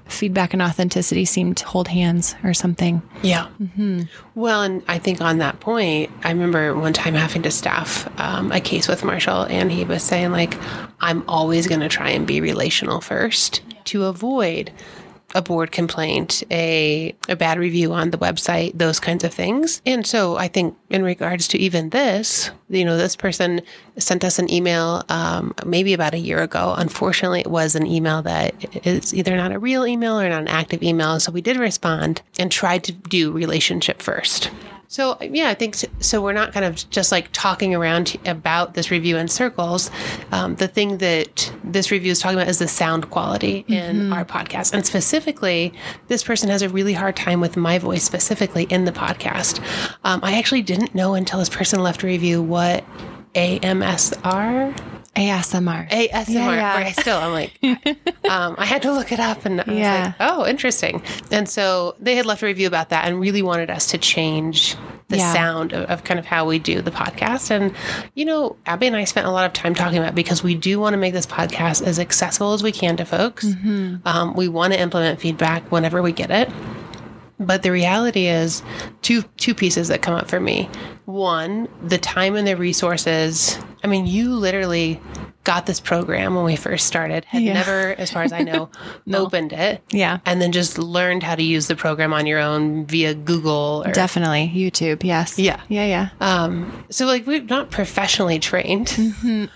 feedback 0.08 0.52
and 0.52 0.62
authenticity 0.62 1.24
seem 1.24 1.54
to 1.54 1.66
hold 1.66 1.88
hands 1.88 2.34
or 2.44 2.54
something 2.54 3.02
Yeah. 3.22 3.48
Mm-hmm. 3.60 4.02
Well, 4.34 4.62
and 4.62 4.82
I 4.88 4.98
think 4.98 5.20
on 5.20 5.38
that 5.38 5.60
point, 5.60 6.10
I 6.22 6.30
remember 6.30 6.74
one 6.74 6.92
time 6.92 7.14
having 7.14 7.42
to 7.42 7.50
staff 7.50 8.08
um, 8.20 8.52
a 8.52 8.60
case 8.60 8.88
with 8.88 9.04
Marshall, 9.04 9.44
and 9.44 9.72
he 9.72 9.84
was 9.84 10.02
saying, 10.02 10.30
like, 10.32 10.54
I'm 11.00 11.28
always 11.28 11.66
going 11.66 11.80
to 11.80 11.88
try 11.88 12.10
and 12.10 12.26
be 12.26 12.40
relational 12.40 13.00
first 13.00 13.62
to 13.86 14.04
avoid 14.04 14.72
a 15.34 15.42
board 15.42 15.72
complaint, 15.72 16.42
a, 16.50 17.14
a 17.28 17.36
bad 17.36 17.58
review 17.58 17.92
on 17.92 18.10
the 18.10 18.18
website, 18.18 18.76
those 18.78 19.00
kinds 19.00 19.24
of 19.24 19.34
things. 19.34 19.82
And 19.84 20.06
so 20.06 20.36
I 20.36 20.48
think 20.48 20.76
in 20.88 21.02
regards 21.02 21.48
to 21.48 21.58
even 21.58 21.90
this, 21.90 22.50
you 22.68 22.84
know, 22.84 22.96
this 22.96 23.16
person 23.16 23.60
sent 23.98 24.24
us 24.24 24.38
an 24.38 24.50
email 24.50 25.04
um, 25.08 25.54
maybe 25.64 25.92
about 25.92 26.14
a 26.14 26.18
year 26.18 26.42
ago. 26.42 26.74
Unfortunately, 26.78 27.40
it 27.40 27.50
was 27.50 27.74
an 27.74 27.86
email 27.86 28.22
that 28.22 28.86
is 28.86 29.12
either 29.14 29.36
not 29.36 29.52
a 29.52 29.58
real 29.58 29.86
email 29.86 30.18
or 30.18 30.28
not 30.28 30.42
an 30.42 30.48
active 30.48 30.82
email. 30.82 31.18
So 31.20 31.32
we 31.32 31.40
did 31.40 31.56
respond 31.56 32.22
and 32.38 32.50
tried 32.50 32.84
to 32.84 32.92
do 32.92 33.32
relationship 33.32 34.00
first. 34.00 34.50
So 34.88 35.16
yeah, 35.20 35.48
I 35.48 35.54
think 35.54 35.74
s- 35.74 35.84
so. 36.00 36.22
We're 36.22 36.32
not 36.32 36.52
kind 36.52 36.64
of 36.64 36.88
just 36.90 37.10
like 37.12 37.28
talking 37.32 37.74
around 37.74 38.16
about 38.24 38.74
this 38.74 38.90
review 38.90 39.16
in 39.16 39.28
circles. 39.28 39.90
Um, 40.32 40.54
the 40.56 40.68
thing 40.68 40.98
that 40.98 41.52
this 41.64 41.90
review 41.90 42.12
is 42.12 42.20
talking 42.20 42.38
about 42.38 42.48
is 42.48 42.58
the 42.58 42.68
sound 42.68 43.10
quality 43.10 43.64
in 43.68 44.12
our 44.12 44.24
podcast, 44.24 44.72
and 44.72 44.86
specifically, 44.86 45.72
this 46.08 46.22
person 46.22 46.48
has 46.50 46.62
a 46.62 46.68
really 46.68 46.92
hard 46.92 47.16
time 47.16 47.40
with 47.40 47.56
my 47.56 47.78
voice 47.78 48.04
specifically 48.04 48.64
in 48.64 48.84
the 48.84 48.92
podcast. 48.92 49.60
Um, 50.04 50.20
I 50.22 50.38
actually 50.38 50.62
didn't 50.62 50.94
know 50.94 51.14
until 51.14 51.38
this 51.40 51.48
person 51.48 51.82
left 51.82 52.02
a 52.02 52.06
review 52.06 52.40
what 52.42 52.84
AMSR 53.34 54.74
ASMR. 55.16 55.88
ASMR. 55.90 56.28
Yeah, 56.28 56.50
yeah. 56.52 56.76
Right. 56.82 56.96
Still, 56.96 57.16
I'm 57.18 57.32
like, 57.32 57.58
um, 58.28 58.54
I 58.58 58.64
had 58.66 58.82
to 58.82 58.92
look 58.92 59.12
it 59.12 59.20
up, 59.20 59.44
and 59.46 59.60
I 59.60 59.64
was 59.66 59.76
Yeah. 59.78 60.04
like, 60.18 60.30
oh, 60.30 60.46
interesting. 60.46 61.02
And 61.30 61.48
so 61.48 61.96
they 61.98 62.14
had 62.16 62.26
left 62.26 62.42
a 62.42 62.46
review 62.46 62.66
about 62.66 62.90
that, 62.90 63.06
and 63.06 63.18
really 63.20 63.42
wanted 63.42 63.70
us 63.70 63.86
to 63.92 63.98
change 63.98 64.76
the 65.08 65.18
Yeah. 65.18 65.32
sound 65.32 65.72
of, 65.72 65.88
of 65.88 66.04
kind 66.04 66.18
of 66.18 66.26
how 66.26 66.46
we 66.46 66.58
do 66.58 66.82
the 66.82 66.90
podcast. 66.90 67.50
And 67.50 67.74
you 68.14 68.24
know, 68.24 68.56
Abby 68.66 68.86
and 68.88 68.96
I 68.96 69.04
spent 69.04 69.26
a 69.26 69.30
lot 69.30 69.46
of 69.46 69.52
time 69.52 69.74
talking 69.74 69.98
about 69.98 70.14
because 70.14 70.42
we 70.42 70.54
do 70.54 70.78
want 70.80 70.94
to 70.94 70.98
make 70.98 71.12
this 71.14 71.26
podcast 71.26 71.82
as 71.86 71.98
accessible 71.98 72.52
as 72.52 72.62
we 72.62 72.72
can 72.72 72.96
to 72.96 73.04
folks. 73.04 73.44
Mm-hmm. 73.46 73.96
Um, 74.06 74.34
we 74.34 74.48
want 74.48 74.72
to 74.72 74.80
implement 74.80 75.20
feedback 75.20 75.70
whenever 75.70 76.02
we 76.02 76.12
get 76.12 76.30
it. 76.30 76.50
But 77.38 77.62
the 77.62 77.70
reality 77.70 78.26
is 78.26 78.62
two 79.02 79.22
two 79.36 79.54
pieces 79.54 79.88
that 79.88 80.00
come 80.02 80.14
up 80.14 80.28
for 80.28 80.40
me. 80.40 80.68
One, 81.04 81.68
the 81.86 81.98
time 81.98 82.34
and 82.34 82.46
the 82.48 82.56
resources. 82.56 83.58
I 83.86 83.88
mean, 83.88 84.04
you 84.08 84.34
literally 84.34 85.00
got 85.44 85.64
this 85.66 85.78
program 85.78 86.34
when 86.34 86.44
we 86.44 86.56
first 86.56 86.86
started, 86.88 87.24
had 87.24 87.40
Yeah. 87.40 87.52
never, 87.52 87.94
as 87.98 88.10
far 88.10 88.24
as 88.24 88.32
I 88.32 88.40
know, 88.40 88.68
opened 89.14 89.52
it. 89.52 89.80
Yeah. 89.90 90.18
And 90.26 90.42
then 90.42 90.50
just 90.50 90.76
learned 90.76 91.22
how 91.22 91.36
to 91.36 91.42
use 91.44 91.68
the 91.68 91.76
program 91.76 92.12
on 92.12 92.26
your 92.26 92.40
own 92.40 92.84
via 92.84 93.14
Google 93.14 93.84
or 93.86 93.92
Definitely. 93.92 94.50
YouTube. 94.52 95.04
Yes. 95.04 95.38
Yeah. 95.38 95.60
Yeah. 95.68 95.86
Yeah. 95.86 96.08
um 96.20 96.84
so 96.90 97.06
like 97.06 97.28
we're 97.28 97.42
not 97.44 97.70
professionally 97.70 98.40
trained 98.40 98.92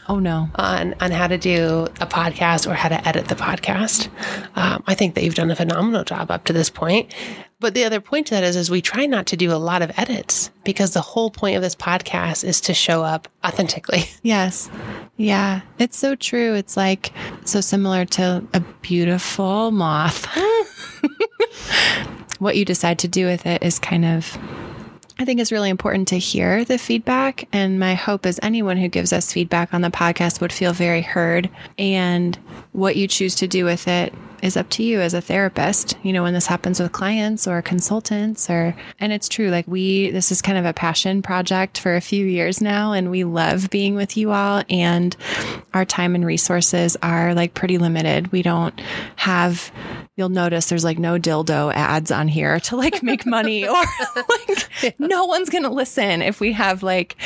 Oh, 0.08 0.20
no. 0.20 0.48
on 0.54 0.94
on 1.00 1.10
how 1.10 1.26
to 1.26 1.36
do 1.36 1.88
a 2.00 2.06
podcast 2.06 2.70
or 2.70 2.74
how 2.74 2.88
to 2.88 3.08
edit 3.08 3.26
the 3.26 3.34
podcast. 3.34 4.06
Um, 4.54 4.84
I 4.86 4.94
think 4.94 5.16
that 5.16 5.24
you've 5.24 5.34
done 5.34 5.50
a 5.50 5.56
phenomenal 5.56 6.04
job 6.04 6.30
up 6.30 6.44
to 6.44 6.52
this 6.52 6.70
point. 6.70 7.12
But 7.60 7.74
the 7.74 7.84
other 7.84 8.00
point 8.00 8.26
to 8.28 8.34
that 8.34 8.42
is, 8.42 8.56
is 8.56 8.70
we 8.70 8.80
try 8.80 9.04
not 9.04 9.26
to 9.26 9.36
do 9.36 9.52
a 9.52 9.60
lot 9.60 9.82
of 9.82 9.92
edits 9.98 10.50
because 10.64 10.92
the 10.92 11.02
whole 11.02 11.30
point 11.30 11.56
of 11.56 11.62
this 11.62 11.74
podcast 11.74 12.42
is 12.42 12.60
to 12.62 12.74
show 12.74 13.04
up 13.04 13.28
authentically. 13.44 14.04
Yes. 14.22 14.70
Yeah. 15.16 15.60
It's 15.78 15.98
so 15.98 16.14
true. 16.14 16.54
It's 16.54 16.76
like 16.76 17.12
so 17.44 17.60
similar 17.60 18.04
to 18.06 18.46
a 18.52 18.60
beautiful 18.80 19.70
moth. 19.70 20.26
what 22.38 22.56
you 22.56 22.64
decide 22.64 22.98
to 23.00 23.08
do 23.08 23.26
with 23.26 23.46
it 23.46 23.62
is 23.62 23.78
kind 23.78 24.04
of 24.04 24.38
I 25.20 25.26
think 25.26 25.38
it's 25.38 25.52
really 25.52 25.68
important 25.68 26.08
to 26.08 26.18
hear 26.18 26.64
the 26.64 26.78
feedback. 26.78 27.46
And 27.52 27.78
my 27.78 27.92
hope 27.92 28.24
is 28.24 28.40
anyone 28.42 28.78
who 28.78 28.88
gives 28.88 29.12
us 29.12 29.30
feedback 29.30 29.74
on 29.74 29.82
the 29.82 29.90
podcast 29.90 30.40
would 30.40 30.50
feel 30.50 30.72
very 30.72 31.02
heard. 31.02 31.50
And 31.78 32.36
what 32.72 32.96
you 32.96 33.06
choose 33.06 33.34
to 33.34 33.46
do 33.46 33.66
with 33.66 33.86
it 33.86 34.14
is 34.42 34.56
up 34.56 34.70
to 34.70 34.82
you 34.82 34.98
as 34.98 35.12
a 35.12 35.20
therapist. 35.20 35.98
You 36.02 36.14
know, 36.14 36.22
when 36.22 36.32
this 36.32 36.46
happens 36.46 36.80
with 36.80 36.92
clients 36.92 37.46
or 37.46 37.60
consultants, 37.60 38.48
or, 38.48 38.74
and 38.98 39.12
it's 39.12 39.28
true, 39.28 39.50
like 39.50 39.68
we, 39.68 40.08
this 40.10 40.32
is 40.32 40.40
kind 40.40 40.56
of 40.56 40.64
a 40.64 40.72
passion 40.72 41.20
project 41.20 41.76
for 41.76 41.96
a 41.96 42.00
few 42.00 42.24
years 42.24 42.62
now, 42.62 42.92
and 42.92 43.10
we 43.10 43.24
love 43.24 43.68
being 43.68 43.96
with 43.96 44.16
you 44.16 44.30
all. 44.30 44.62
And 44.70 45.14
our 45.74 45.84
time 45.84 46.14
and 46.14 46.24
resources 46.24 46.96
are 47.02 47.34
like 47.34 47.52
pretty 47.52 47.76
limited. 47.76 48.32
We 48.32 48.40
don't 48.40 48.80
have, 49.16 49.70
you'll 50.16 50.28
notice 50.28 50.68
there's 50.68 50.84
like 50.84 50.98
no 50.98 51.18
dildo 51.18 51.72
ads 51.74 52.10
on 52.10 52.28
here 52.28 52.60
to 52.60 52.76
like 52.76 53.02
make 53.02 53.24
money 53.24 53.66
or 53.68 53.84
like 54.16 54.94
no 54.98 55.24
one's 55.24 55.48
going 55.48 55.62
to 55.64 55.70
listen 55.70 56.22
if 56.22 56.40
we 56.40 56.52
have 56.52 56.82
like 56.82 57.16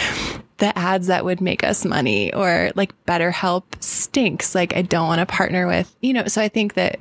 the 0.59 0.77
ads 0.79 1.09
that 1.09 1.25
would 1.25 1.41
make 1.41 1.65
us 1.65 1.85
money 1.85 2.33
or 2.33 2.71
like 2.77 2.95
BetterHelp 3.07 3.65
stinks. 3.83 4.55
Like 4.55 4.77
I 4.77 4.83
don't 4.83 5.09
want 5.09 5.19
to 5.19 5.27
partner 5.27 5.67
with, 5.67 5.95
you 6.01 6.13
know, 6.13 6.27
so 6.27 6.41
I 6.41 6.49
think 6.49 6.75
that 6.75 7.01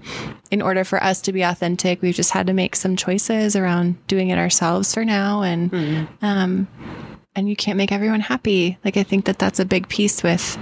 in 0.49 0.61
order 0.61 0.83
for 0.83 1.01
us 1.03 1.21
to 1.21 1.33
be 1.33 1.43
authentic, 1.43 2.01
we've 2.01 2.15
just 2.15 2.31
had 2.31 2.47
to 2.47 2.53
make 2.53 2.75
some 2.75 2.95
choices 2.95 3.55
around 3.55 4.05
doing 4.07 4.29
it 4.29 4.39
ourselves 4.39 4.93
for 4.93 5.05
now. 5.05 5.43
And, 5.43 6.07
um, 6.21 6.67
and 7.35 7.47
you 7.47 7.55
can't 7.55 7.77
make 7.77 7.91
everyone 7.91 8.21
happy. 8.21 8.77
Like 8.83 8.97
I 8.97 9.03
think 9.03 9.25
that 9.25 9.39
that's 9.39 9.59
a 9.59 9.65
big 9.65 9.87
piece 9.87 10.23
with 10.23 10.57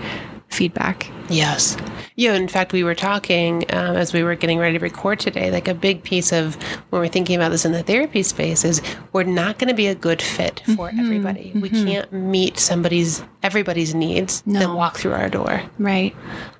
feedback. 0.51 1.09
Yes. 1.29 1.77
Yeah, 2.15 2.33
in 2.35 2.47
fact, 2.47 2.73
we 2.73 2.83
were 2.83 2.93
talking 2.95 3.63
um, 3.73 3.95
as 3.95 4.13
we 4.13 4.21
were 4.21 4.35
getting 4.35 4.59
ready 4.59 4.77
to 4.77 4.83
record 4.83 5.19
today. 5.19 5.49
Like 5.49 5.67
a 5.67 5.73
big 5.73 6.03
piece 6.03 6.31
of 6.33 6.55
when 6.89 7.01
we're 7.01 7.07
thinking 7.07 7.35
about 7.37 7.49
this 7.49 7.63
in 7.65 7.71
the 7.71 7.83
therapy 7.83 8.21
space 8.21 8.65
is 8.65 8.81
we're 9.13 9.23
not 9.23 9.57
going 9.57 9.69
to 9.69 9.73
be 9.73 9.87
a 9.87 9.95
good 9.95 10.21
fit 10.21 10.61
for 10.75 10.89
everybody. 10.89 11.51
We 11.55 11.69
can't 11.69 12.11
meet 12.11 12.59
somebody's 12.59 13.23
everybody's 13.43 13.95
needs 13.95 14.43
No. 14.45 14.75
walk 14.75 14.97
through 14.97 15.13
our 15.13 15.29
door. 15.29 15.63
Right. 15.79 16.15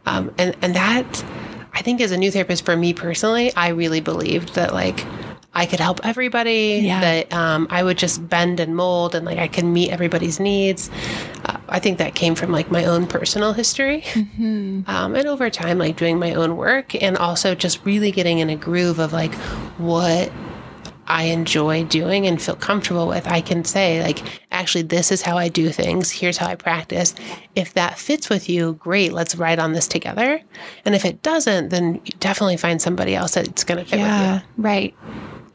Um, 0.05 0.33
and 0.38 0.55
and 0.62 0.74
that 0.75 1.24
I 1.74 1.81
think 1.81 2.01
as 2.01 2.12
a 2.12 2.17
new 2.17 2.31
therapist 2.31 2.65
for 2.65 2.75
me 2.75 2.93
personally, 2.93 3.53
I 3.55 3.69
really 3.69 4.00
believed 4.01 4.55
that 4.55 4.74
like 4.74 5.05
I 5.53 5.65
could 5.65 5.79
help 5.79 6.00
everybody. 6.05 6.79
Yeah. 6.84 7.01
That 7.01 7.34
um, 7.34 7.67
I 7.70 7.84
would 7.84 7.98
just 7.98 8.27
bend 8.29 8.60
and 8.60 8.75
mold, 8.75 9.15
and 9.15 9.25
like 9.25 9.38
I 9.38 9.48
can 9.48 9.74
meet 9.74 9.91
everybody's 9.91 10.39
needs. 10.39 10.89
Uh, 11.46 11.58
I 11.70 11.79
think 11.79 11.98
that 11.98 12.15
came 12.15 12.36
from 12.36 12.51
like 12.51 12.72
my 12.72 12.86
own 12.86 13.05
personal 13.08 13.51
history, 13.53 14.03
um, 14.15 14.86
and 14.88 15.25
over 15.27 15.50
time, 15.50 15.77
like 15.77 15.98
doing 15.98 16.20
my 16.20 16.34
own 16.34 16.55
work, 16.58 16.96
and 17.01 17.17
also 17.17 17.53
just 17.55 17.84
really 17.86 18.12
getting 18.12 18.39
in 18.39 18.50
a 18.50 18.55
groove 18.55 19.00
of 19.00 19.12
like 19.13 19.34
what 19.77 20.31
I 21.08 21.24
enjoy 21.24 21.84
doing 21.84 22.25
and 22.27 22.41
feel 22.41 22.55
comfortable 22.55 23.05
with, 23.05 23.27
I 23.27 23.41
can 23.41 23.65
say, 23.65 24.01
like, 24.01 24.24
actually, 24.53 24.84
this 24.84 25.12
is 25.12 25.22
how 25.22 25.38
I 25.38 25.50
do 25.50 25.70
things. 25.70 26.10
Here's 26.10 26.38
how 26.38 26.48
I 26.48 26.55
practice. 26.55 27.13
If 27.55 27.74
that 27.74 27.98
fits 28.00 28.29
with 28.29 28.48
you, 28.48 28.74
great, 28.74 29.12
let's 29.12 29.36
ride 29.36 29.60
on 29.60 29.74
this 29.74 29.89
together. 29.89 30.39
And 30.86 30.96
if 30.96 31.03
it 31.03 31.22
doesn't, 31.22 31.67
then 31.70 32.00
definitely 32.22 32.55
find 32.55 32.81
somebody 32.81 33.13
else 33.13 33.34
that's 33.34 33.65
going 33.65 33.79
to 33.79 33.84
fit 33.84 33.98
with 33.98 34.05
Yeah. 34.08 34.36
you. 34.36 34.41
Right. 34.55 34.96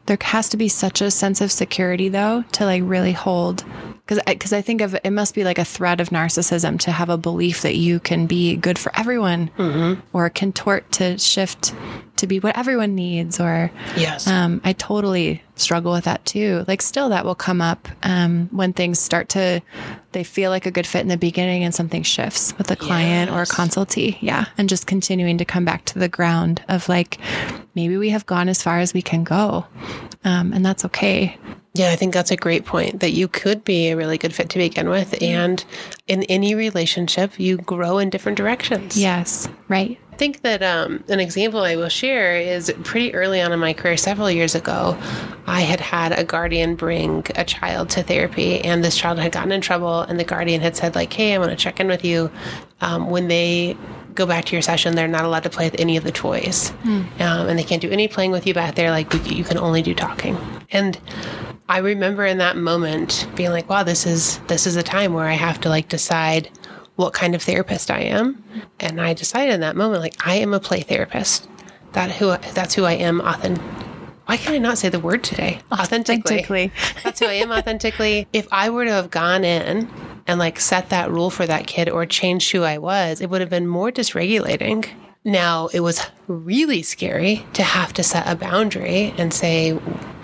There 0.07 0.17
has 0.21 0.49
to 0.49 0.57
be 0.57 0.69
such 0.69 1.01
a 1.01 1.11
sense 1.11 1.41
of 1.41 1.51
security 1.51 2.09
though 2.09 2.43
to 2.53 2.65
like 2.65 2.81
really 2.85 3.11
hold 3.11 3.63
because 4.05 4.23
because 4.25 4.53
I 4.53 4.61
think 4.61 4.81
of 4.81 4.95
it 5.03 5.11
must 5.11 5.35
be 5.35 5.43
like 5.43 5.59
a 5.59 5.65
thread 5.65 5.99
of 5.99 6.09
narcissism 6.09 6.79
to 6.81 6.91
have 6.91 7.09
a 7.09 7.17
belief 7.17 7.61
that 7.61 7.75
you 7.75 7.99
can 7.99 8.25
be 8.25 8.55
good 8.55 8.79
for 8.79 8.97
everyone 8.97 9.51
mm-hmm. 9.57 9.99
or 10.13 10.29
contort 10.29 10.89
to 10.93 11.17
shift 11.17 11.73
to 12.17 12.27
be 12.27 12.39
what 12.39 12.57
everyone 12.57 12.95
needs 12.95 13.39
or 13.39 13.71
Yes. 13.95 14.27
um, 14.27 14.61
I 14.63 14.73
totally 14.73 15.41
struggle 15.55 15.91
with 15.91 16.03
that 16.05 16.23
too. 16.25 16.65
Like, 16.67 16.81
still, 16.81 17.09
that 17.09 17.25
will 17.25 17.35
come 17.35 17.61
up 17.61 17.87
um, 18.03 18.47
when 18.51 18.73
things 18.73 18.99
start 18.99 19.29
to, 19.29 19.61
they 20.11 20.23
feel 20.23 20.51
like 20.51 20.65
a 20.65 20.71
good 20.71 20.85
fit 20.85 21.01
in 21.01 21.07
the 21.07 21.17
beginning 21.17 21.63
and 21.63 21.73
something 21.73 22.03
shifts 22.03 22.55
with 22.57 22.69
a 22.71 22.75
client 22.75 23.31
or 23.31 23.41
a 23.41 23.45
consultee. 23.45 24.17
Yeah. 24.21 24.45
And 24.57 24.69
just 24.69 24.87
continuing 24.87 25.37
to 25.37 25.45
come 25.45 25.65
back 25.65 25.85
to 25.85 25.99
the 25.99 26.09
ground 26.09 26.61
of 26.67 26.87
like, 26.89 27.17
maybe 27.75 27.97
we 27.97 28.09
have 28.09 28.25
gone 28.25 28.49
as 28.49 28.61
far 28.61 28.79
as 28.79 28.93
we 28.93 29.01
can 29.01 29.23
go. 29.23 29.65
Um, 30.23 30.53
and 30.53 30.65
that's 30.65 30.85
okay. 30.85 31.37
Yeah, 31.73 31.91
I 31.91 31.95
think 31.95 32.13
that's 32.13 32.31
a 32.31 32.35
great 32.35 32.65
point 32.65 33.01
that 33.01 33.11
you 33.11 33.27
could 33.27 33.63
be 33.63 33.89
a 33.89 33.95
really 33.95 34.17
good 34.17 34.33
fit 34.33 34.49
to 34.49 34.57
begin 34.57 34.89
with. 34.89 35.21
And 35.21 35.63
in 36.07 36.23
any 36.23 36.55
relationship, 36.55 37.39
you 37.39 37.57
grow 37.57 37.99
in 37.99 38.09
different 38.09 38.35
directions. 38.37 38.97
Yes. 38.97 39.47
Right. 39.67 39.99
I 40.17 40.19
think 40.19 40.41
that 40.41 40.63
um, 40.63 41.03
an 41.09 41.19
example 41.19 41.59
I 41.59 41.75
will 41.75 41.89
share 41.89 42.37
is 42.37 42.73
pretty 42.83 43.13
early 43.13 43.39
on 43.39 43.51
in 43.51 43.59
my 43.59 43.71
career, 43.71 43.97
several 43.97 44.31
years 44.31 44.55
ago, 44.55 44.97
I 45.45 45.61
had 45.61 45.79
had 45.79 46.11
a 46.11 46.23
guardian 46.23 46.73
bring 46.73 47.23
a 47.35 47.45
child 47.45 47.91
to 47.91 48.01
therapy, 48.01 48.59
and 48.61 48.83
this 48.83 48.97
child 48.97 49.19
had 49.19 49.31
gotten 49.31 49.51
in 49.51 49.61
trouble, 49.61 50.01
and 50.01 50.19
the 50.19 50.23
guardian 50.23 50.61
had 50.61 50.75
said, 50.75 50.95
like, 50.95 51.13
"Hey, 51.13 51.35
I 51.35 51.37
want 51.37 51.51
to 51.51 51.55
check 51.55 51.79
in 51.79 51.87
with 51.87 52.03
you. 52.03 52.31
Um, 52.81 53.11
when 53.11 53.27
they 53.27 53.77
go 54.15 54.25
back 54.25 54.45
to 54.45 54.53
your 54.53 54.63
session, 54.63 54.95
they're 54.95 55.07
not 55.07 55.23
allowed 55.23 55.43
to 55.43 55.51
play 55.51 55.69
with 55.69 55.79
any 55.79 55.97
of 55.97 56.03
the 56.03 56.11
toys, 56.11 56.73
um, 56.83 57.47
and 57.47 57.59
they 57.59 57.63
can't 57.63 57.83
do 57.83 57.91
any 57.91 58.07
playing 58.07 58.31
with 58.31 58.47
you 58.47 58.55
back 58.55 58.73
there. 58.73 58.89
Like, 58.89 59.13
you 59.29 59.43
can 59.43 59.59
only 59.59 59.83
do 59.83 59.93
talking." 59.93 60.35
And 60.71 60.97
I 61.69 61.77
remember 61.77 62.25
in 62.25 62.39
that 62.39 62.57
moment 62.57 63.27
being 63.35 63.51
like, 63.51 63.69
"Wow, 63.69 63.83
this 63.83 64.07
is 64.07 64.39
this 64.47 64.65
is 64.65 64.77
a 64.77 64.83
time 64.83 65.13
where 65.13 65.27
I 65.27 65.33
have 65.33 65.61
to 65.61 65.69
like 65.69 65.89
decide." 65.89 66.49
What 66.97 67.13
kind 67.13 67.33
of 67.33 67.41
therapist 67.41 67.89
I 67.89 68.01
am. 68.01 68.43
And 68.79 68.99
I 68.99 69.13
decided 69.13 69.53
in 69.53 69.61
that 69.61 69.75
moment, 69.77 70.01
like, 70.01 70.15
I 70.27 70.35
am 70.35 70.53
a 70.53 70.59
play 70.59 70.81
therapist. 70.81 71.47
That 71.93 72.11
who 72.11 72.27
that's 72.53 72.73
who 72.75 72.83
I 72.83 72.93
am 72.93 73.21
authentic. 73.21 73.63
Why 74.25 74.35
can 74.35 74.53
I 74.53 74.57
not 74.57 74.77
say 74.77 74.89
the 74.89 74.99
word 74.99 75.23
today? 75.23 75.61
Authentically. 75.71 76.19
Authentically. 76.41 76.71
that's 77.03 77.21
who 77.21 77.27
I 77.27 77.33
am 77.33 77.49
authentically. 77.51 78.27
If 78.33 78.45
I 78.51 78.69
were 78.69 78.83
to 78.83 78.91
have 78.91 79.09
gone 79.09 79.45
in 79.45 79.89
and 80.27 80.37
like 80.37 80.59
set 80.59 80.89
that 80.89 81.09
rule 81.09 81.29
for 81.29 81.45
that 81.45 81.65
kid 81.65 81.87
or 81.89 82.05
changed 82.05 82.51
who 82.51 82.63
I 82.63 82.77
was, 82.77 83.21
it 83.21 83.29
would 83.29 83.39
have 83.39 83.49
been 83.49 83.67
more 83.67 83.89
dysregulating. 83.89 84.85
Now, 85.23 85.67
it 85.67 85.79
was 85.79 86.01
really 86.27 86.81
scary 86.83 87.45
to 87.53 87.63
have 87.63 87.93
to 87.93 88.03
set 88.03 88.27
a 88.27 88.35
boundary 88.35 89.13
and 89.17 89.33
say, 89.33 89.73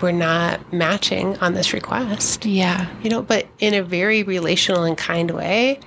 we're 0.01 0.11
not 0.11 0.73
matching 0.73 1.37
on 1.39 1.53
this 1.53 1.73
request 1.73 2.45
Yeah. 2.45 2.87
you 3.03 3.09
know, 3.09 3.21
but 3.21 3.47
in 3.59 3.73
a 3.73 3.83
very 3.83 4.23
relational 4.23 4.83
and 4.83 4.97
kind 4.97 5.31
way. 5.31 5.79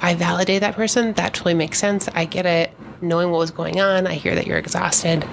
I 0.00 0.14
validate 0.14 0.60
that 0.60 0.74
person. 0.74 1.12
That 1.14 1.34
totally 1.34 1.54
makes 1.54 1.78
sense. 1.78 2.08
I 2.14 2.24
get 2.24 2.46
it. 2.46 2.70
knowing 3.00 3.30
what 3.30 3.38
was 3.38 3.50
going 3.50 3.80
on. 3.80 4.06
I 4.06 4.14
hear 4.14 4.34
that 4.34 4.46
you're 4.46 4.58
exhausted. 4.58 5.26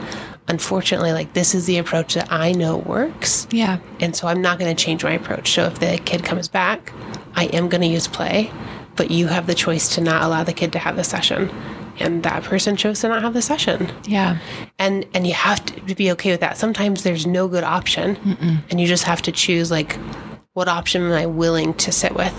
Unfortunately, 0.47 1.13
like 1.13 1.33
this 1.33 1.55
is 1.55 1.65
the 1.65 1.77
approach 1.77 2.15
that 2.15 2.31
I 2.31 2.51
know 2.51 2.77
works. 2.77 3.47
Yeah. 3.51 3.79
And 3.99 4.15
so 4.15 4.27
I'm 4.27 4.41
not 4.41 4.59
going 4.59 4.75
to 4.75 4.83
change 4.83 5.03
my 5.03 5.13
approach. 5.13 5.51
So 5.51 5.65
if 5.65 5.79
the 5.79 5.99
kid 6.03 6.23
comes 6.23 6.47
back, 6.47 6.91
I 7.35 7.45
am 7.45 7.69
going 7.69 7.81
to 7.81 7.87
use 7.87 8.07
play, 8.07 8.51
but 8.95 9.09
you 9.09 9.27
have 9.27 9.47
the 9.47 9.55
choice 9.55 9.95
to 9.95 10.01
not 10.01 10.21
allow 10.23 10.43
the 10.43 10.53
kid 10.53 10.71
to 10.73 10.79
have 10.79 10.95
the 10.95 11.03
session. 11.03 11.49
And 11.99 12.23
that 12.23 12.43
person 12.43 12.75
chose 12.75 13.01
to 13.01 13.07
not 13.07 13.21
have 13.21 13.33
the 13.33 13.41
session. 13.41 13.91
Yeah. 14.05 14.39
And 14.79 15.05
and 15.13 15.27
you 15.27 15.33
have 15.33 15.63
to 15.65 15.95
be 15.95 16.11
okay 16.13 16.31
with 16.31 16.39
that. 16.39 16.57
Sometimes 16.57 17.03
there's 17.03 17.27
no 17.27 17.47
good 17.47 17.63
option, 17.63 18.17
and 18.71 18.81
you 18.81 18.87
just 18.87 19.03
have 19.03 19.21
to 19.23 19.31
choose 19.31 19.69
like 19.69 19.99
what 20.53 20.67
option 20.67 21.03
am 21.03 21.11
I 21.11 21.27
willing 21.27 21.75
to 21.75 21.91
sit 21.91 22.15
with. 22.15 22.33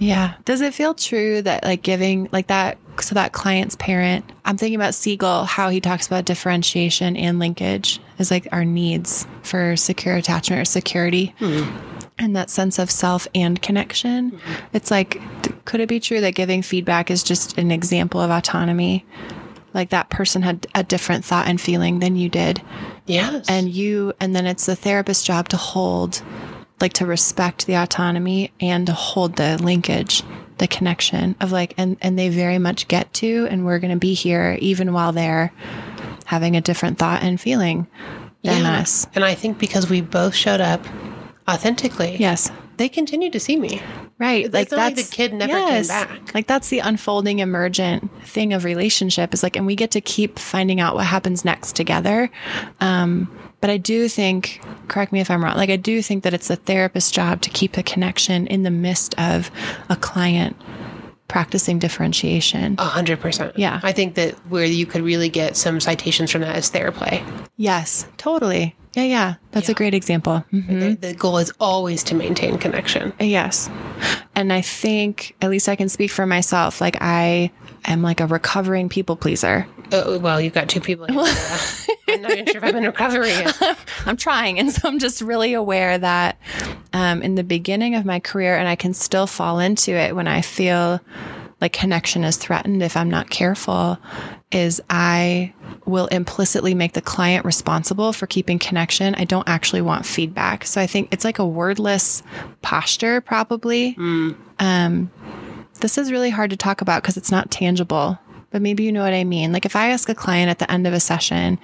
Yeah. 0.00 0.34
Does 0.46 0.62
it 0.62 0.74
feel 0.74 0.94
true 0.94 1.42
that 1.42 1.62
like 1.62 1.82
giving 1.82 2.28
like 2.32 2.48
that 2.48 2.78
so 3.00 3.14
that 3.14 3.32
client's 3.32 3.76
parent, 3.76 4.24
I'm 4.44 4.56
thinking 4.56 4.76
about 4.76 4.94
Siegel, 4.94 5.44
how 5.44 5.68
he 5.68 5.80
talks 5.80 6.06
about 6.06 6.24
differentiation 6.24 7.16
and 7.16 7.38
linkage 7.38 8.00
is 8.18 8.30
like 8.30 8.48
our 8.50 8.64
needs 8.64 9.26
for 9.42 9.76
secure 9.76 10.16
attachment 10.16 10.60
or 10.60 10.64
security. 10.64 11.34
Hmm. 11.38 11.70
And 12.18 12.36
that 12.36 12.50
sense 12.50 12.78
of 12.78 12.90
self 12.90 13.26
and 13.34 13.60
connection. 13.62 14.32
Mm-hmm. 14.32 14.52
It's 14.74 14.90
like, 14.90 15.20
could 15.64 15.80
it 15.80 15.88
be 15.88 16.00
true 16.00 16.20
that 16.20 16.34
giving 16.34 16.60
feedback 16.60 17.10
is 17.10 17.22
just 17.22 17.56
an 17.56 17.70
example 17.70 18.20
of 18.20 18.30
autonomy? 18.30 19.06
Like 19.72 19.90
that 19.90 20.10
person 20.10 20.42
had 20.42 20.66
a 20.74 20.82
different 20.82 21.24
thought 21.24 21.48
and 21.48 21.58
feeling 21.58 22.00
than 22.00 22.16
you 22.16 22.28
did. 22.28 22.60
Yes. 23.06 23.48
And 23.48 23.70
you, 23.70 24.12
and 24.20 24.36
then 24.36 24.46
it's 24.46 24.66
the 24.66 24.76
therapist's 24.76 25.24
job 25.24 25.48
to 25.50 25.56
hold, 25.56 26.22
like 26.80 26.92
to 26.94 27.06
respect 27.06 27.66
the 27.66 27.74
autonomy 27.76 28.52
and 28.60 28.86
to 28.86 28.92
hold 28.92 29.36
the 29.36 29.62
linkage, 29.62 30.22
the 30.58 30.66
connection 30.66 31.36
of 31.40 31.52
like, 31.52 31.74
and, 31.76 31.96
and 32.00 32.18
they 32.18 32.28
very 32.28 32.58
much 32.58 32.88
get 32.88 33.12
to, 33.14 33.46
and 33.50 33.64
we're 33.64 33.78
going 33.78 33.92
to 33.92 33.98
be 33.98 34.14
here 34.14 34.56
even 34.60 34.92
while 34.92 35.12
they're 35.12 35.52
having 36.26 36.56
a 36.56 36.60
different 36.60 36.98
thought 36.98 37.22
and 37.22 37.40
feeling 37.40 37.86
than 38.42 38.62
Yeah. 38.62 38.80
us. 38.80 39.06
And 39.14 39.24
I 39.24 39.34
think 39.34 39.58
because 39.58 39.90
we 39.90 40.00
both 40.00 40.34
showed 40.34 40.60
up 40.60 40.84
authentically, 41.48 42.16
Yes. 42.18 42.50
they 42.76 42.88
continue 42.88 43.30
to 43.30 43.40
see 43.40 43.56
me. 43.56 43.82
Right. 44.18 44.44
It's 44.44 44.54
like 44.54 44.70
not 44.70 44.76
like 44.76 44.94
that's 44.96 45.08
the 45.08 45.16
kid 45.16 45.32
never 45.32 45.52
came 45.54 45.86
back. 45.86 46.34
Like 46.34 46.46
that's 46.46 46.68
the 46.68 46.80
unfolding 46.80 47.38
emergent 47.38 48.10
thing 48.26 48.52
of 48.52 48.64
relationship 48.64 49.32
is 49.32 49.42
like, 49.42 49.56
and 49.56 49.64
we 49.66 49.74
get 49.74 49.90
to 49.92 50.00
keep 50.02 50.38
finding 50.38 50.78
out 50.78 50.94
what 50.94 51.06
happens 51.06 51.42
next 51.44 51.74
together. 51.74 52.30
Um, 52.80 53.34
but 53.60 53.70
I 53.70 53.76
do 53.76 54.08
think, 54.08 54.60
correct 54.88 55.12
me 55.12 55.20
if 55.20 55.30
I'm 55.30 55.42
wrong, 55.44 55.56
like 55.56 55.70
I 55.70 55.76
do 55.76 56.02
think 56.02 56.24
that 56.24 56.34
it's 56.34 56.48
the 56.48 56.56
therapist's 56.56 57.10
job 57.10 57.40
to 57.42 57.50
keep 57.50 57.72
the 57.72 57.82
connection 57.82 58.46
in 58.46 58.62
the 58.62 58.70
midst 58.70 59.18
of 59.18 59.50
a 59.88 59.96
client 59.96 60.56
practicing 61.28 61.78
differentiation. 61.78 62.74
A 62.78 62.84
hundred 62.84 63.20
percent. 63.20 63.56
Yeah. 63.56 63.78
I 63.84 63.92
think 63.92 64.16
that 64.16 64.34
where 64.50 64.64
you 64.64 64.84
could 64.84 65.02
really 65.02 65.28
get 65.28 65.56
some 65.56 65.78
citations 65.78 66.30
from 66.32 66.40
that 66.40 66.56
is 66.56 66.70
theraplay. 66.70 67.22
Yes, 67.56 68.06
totally. 68.16 68.74
Yeah, 68.94 69.04
yeah. 69.04 69.34
That's 69.52 69.68
a 69.68 69.74
great 69.74 69.94
example. 69.94 70.44
Mhm. 70.52 71.00
The, 71.00 71.08
the 71.08 71.14
goal 71.14 71.38
is 71.38 71.52
always 71.60 72.02
to 72.04 72.16
maintain 72.16 72.58
connection. 72.58 73.12
Yes. 73.20 73.70
And 74.34 74.52
I 74.52 74.62
think, 74.62 75.36
at 75.40 75.50
least 75.50 75.68
I 75.68 75.76
can 75.76 75.88
speak 75.88 76.10
for 76.10 76.26
myself, 76.26 76.80
like 76.80 76.96
I 77.00 77.52
am 77.84 78.02
like 78.02 78.20
a 78.20 78.26
recovering 78.26 78.88
people 78.88 79.16
pleaser. 79.16 79.66
Oh, 79.92 80.18
well, 80.18 80.40
you've 80.40 80.52
got 80.52 80.68
two 80.68 80.80
people. 80.80 81.06
I'm 81.10 82.22
not 82.22 82.32
even 82.32 82.46
sure 82.46 82.56
if 82.56 82.64
I'm 82.64 82.76
in 82.76 82.84
recovery. 82.84 83.32
I'm 84.06 84.16
trying. 84.16 84.58
And 84.58 84.72
so 84.72 84.88
I'm 84.88 84.98
just 84.98 85.20
really 85.20 85.54
aware 85.54 85.98
that 85.98 86.38
um, 86.92 87.22
in 87.22 87.34
the 87.34 87.44
beginning 87.44 87.94
of 87.94 88.04
my 88.04 88.20
career, 88.20 88.56
and 88.56 88.68
I 88.68 88.76
can 88.76 88.94
still 88.94 89.26
fall 89.26 89.58
into 89.58 89.92
it 89.92 90.14
when 90.14 90.28
I 90.28 90.40
feel 90.42 91.00
like 91.60 91.72
connection 91.72 92.24
is 92.24 92.36
threatened 92.36 92.82
if 92.82 92.96
I'm 92.96 93.10
not 93.10 93.30
careful, 93.30 93.98
is 94.50 94.80
I 94.88 95.52
will 95.84 96.06
implicitly 96.06 96.74
make 96.74 96.94
the 96.94 97.02
client 97.02 97.44
responsible 97.44 98.12
for 98.12 98.26
keeping 98.26 98.58
connection. 98.58 99.14
I 99.16 99.24
don't 99.24 99.48
actually 99.48 99.82
want 99.82 100.06
feedback. 100.06 100.64
So 100.64 100.80
I 100.80 100.86
think 100.86 101.08
it's 101.12 101.24
like 101.24 101.38
a 101.38 101.46
wordless 101.46 102.22
posture, 102.62 103.20
probably. 103.20 103.94
Um, 104.58 105.10
this 105.80 105.98
is 105.98 106.12
really 106.12 106.30
hard 106.30 106.50
to 106.50 106.56
talk 106.56 106.80
about 106.80 107.02
because 107.02 107.16
it's 107.16 107.30
not 107.30 107.50
tangible, 107.50 108.18
but 108.50 108.62
maybe 108.62 108.84
you 108.84 108.92
know 108.92 109.02
what 109.02 109.14
I 109.14 109.24
mean. 109.24 109.52
Like 109.52 109.64
if 109.64 109.76
I 109.76 109.88
ask 109.88 110.08
a 110.08 110.14
client 110.14 110.50
at 110.50 110.58
the 110.58 110.70
end 110.70 110.86
of 110.86 110.92
a 110.92 111.00
session, 111.00 111.58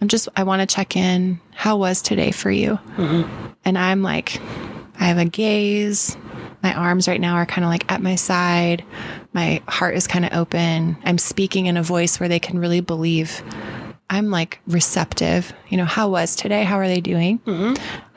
I'm 0.00 0.08
just, 0.08 0.28
I 0.36 0.42
want 0.42 0.60
to 0.60 0.74
check 0.74 0.96
in. 0.96 1.40
How 1.52 1.76
was 1.76 2.02
today 2.02 2.32
for 2.32 2.50
you? 2.50 2.78
Mm-hmm. 2.96 3.52
And 3.64 3.78
I'm 3.78 4.02
like, 4.02 4.40
I 4.98 5.04
have 5.04 5.18
a 5.18 5.24
gaze. 5.24 6.16
My 6.62 6.74
arms 6.74 7.08
right 7.08 7.20
now 7.20 7.34
are 7.34 7.46
kind 7.46 7.64
of 7.64 7.70
like 7.70 7.90
at 7.90 8.02
my 8.02 8.14
side. 8.14 8.84
My 9.32 9.62
heart 9.68 9.96
is 9.96 10.06
kind 10.06 10.24
of 10.24 10.32
open. 10.32 10.96
I'm 11.04 11.18
speaking 11.18 11.66
in 11.66 11.76
a 11.76 11.82
voice 11.82 12.20
where 12.20 12.28
they 12.28 12.40
can 12.40 12.58
really 12.58 12.80
believe. 12.80 13.42
I'm 14.12 14.30
like 14.30 14.60
receptive. 14.66 15.54
You 15.70 15.78
know, 15.78 15.86
how 15.86 16.10
was 16.10 16.36
today? 16.36 16.64
How 16.64 16.76
are 16.78 16.86
they 16.86 17.00
doing? 17.00 17.40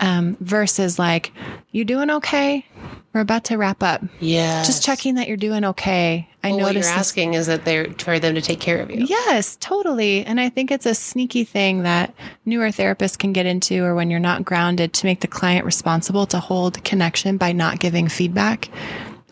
Um, 0.02 0.36
versus 0.42 1.00
like, 1.00 1.32
you 1.72 1.86
doing 1.86 2.10
okay? 2.12 2.66
We're 3.14 3.22
about 3.22 3.46
to 3.46 3.58
wrap 3.58 3.82
up. 3.82 4.04
Yeah. 4.20 4.62
Just 4.66 4.84
checking 4.84 5.16
that 5.16 5.30
you're 5.30 5.38
doing 5.38 5.64
okay. 5.64 6.28
I 6.44 6.50
Well, 6.50 6.58
what 6.58 6.60
you're 6.60 6.68
noticed 6.74 6.90
this- 6.90 6.98
asking 6.98 7.34
is 7.36 7.48
that 7.48 7.64
they're 7.64 7.90
for 7.98 8.20
them 8.20 8.36
to 8.36 8.42
take 8.42 8.60
care 8.60 8.80
of 8.82 8.92
you. 8.92 9.06
Yes, 9.08 9.58
totally. 9.62 10.26
And 10.26 10.38
I 10.42 10.50
think 10.50 10.70
it's 10.70 10.86
a 10.86 10.94
sneaky 10.94 11.46
thing 11.46 11.84
that 11.84 12.14
newer 12.46 12.68
therapists 12.68 13.18
can 13.18 13.32
get 13.32 13.46
into 13.46 13.82
or 13.82 13.96
when 13.96 14.10
you're 14.12 14.20
not 14.20 14.44
grounded 14.44 14.92
to 14.96 15.06
make 15.06 15.22
the 15.22 15.28
client 15.28 15.66
responsible 15.66 16.26
to 16.28 16.40
hold 16.42 16.84
connection 16.84 17.38
by 17.38 17.54
not 17.54 17.80
giving 17.80 18.10
feedback 18.10 18.68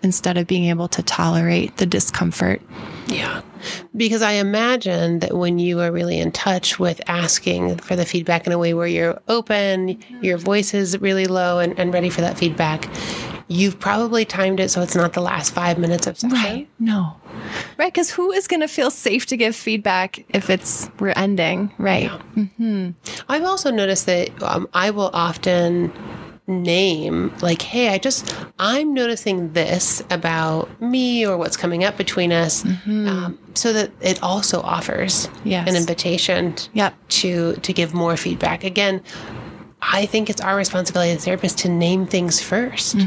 instead 0.02 0.38
of 0.38 0.48
being 0.48 0.66
able 0.66 0.88
to 0.88 1.04
tolerate 1.04 1.76
the 1.76 1.86
discomfort. 1.86 2.62
Yeah. 3.08 3.42
Because 3.96 4.22
I 4.22 4.34
imagine 4.34 5.20
that 5.20 5.34
when 5.36 5.60
you 5.60 5.80
are 5.80 5.92
really 5.92 6.20
in 6.20 6.32
touch 6.32 6.80
with 6.80 7.02
asking 7.08 7.78
for 7.78 7.96
the 7.96 8.06
feedback 8.06 8.46
in 8.46 8.52
a 8.54 8.58
way 8.58 8.74
where 8.74 8.88
you're 8.88 9.22
open, 9.28 9.98
your 10.22 10.38
voice 10.38 10.74
is 10.74 11.00
really 11.00 11.26
low 11.26 11.60
and, 11.60 11.78
and 11.80 11.94
ready 11.94 12.10
for 12.10 12.22
that 12.22 12.38
feedback, 12.38 12.90
you've 13.48 13.80
probably 13.80 14.26
timed 14.26 14.60
it 14.60 14.70
so 14.70 14.82
it's 14.82 14.96
not 14.96 15.14
the 15.14 15.22
last 15.22 15.54
five 15.54 15.78
minutes 15.78 16.08
of 16.08 16.18
session. 16.18 16.68
No. 16.80 17.16
Right. 17.78 17.92
Because 17.94 18.10
who 18.10 18.32
is 18.32 18.48
going 18.48 18.62
to 18.62 18.68
feel 18.68 18.90
safe 18.90 19.26
to 19.28 19.38
give 19.38 19.56
feedback 19.56 20.26
if 20.30 20.50
it's 20.50 20.90
we're 21.00 21.14
ending? 21.16 21.72
Right. 21.78 22.10
I've 23.30 23.44
also 23.44 23.72
noticed 23.72 24.06
that 24.06 24.42
um, 24.42 24.68
I 24.74 24.92
will 24.92 25.10
often 25.14 25.92
name 26.46 27.34
like 27.42 27.62
hey 27.62 27.90
i 27.90 27.98
just 27.98 28.36
i'm 28.60 28.94
noticing 28.94 29.54
this 29.54 30.04
about 30.10 30.70
me 30.82 31.26
or 31.26 31.38
what's 31.38 31.56
coming 31.56 31.84
up 31.86 31.96
between 31.96 32.34
us 32.34 32.66
um, 32.88 33.40
so 33.54 33.72
that 33.72 33.90
it 34.02 34.22
also 34.22 34.60
offers 34.62 35.30
Yes. 35.46 35.70
an 35.70 35.76
invitation 35.76 36.56
Yep. 36.74 36.94
to 37.10 37.54
to 37.56 37.72
give 37.74 37.94
more 37.94 38.18
feedback 38.18 38.66
again 38.66 39.02
i 39.82 40.06
think 40.06 40.30
it's 40.30 40.42
our 40.42 40.58
responsibility 40.58 41.12
as 41.12 41.26
therapists 41.26 41.58
to 41.60 41.70
name 41.70 42.06
things 42.06 42.42
first 42.42 42.98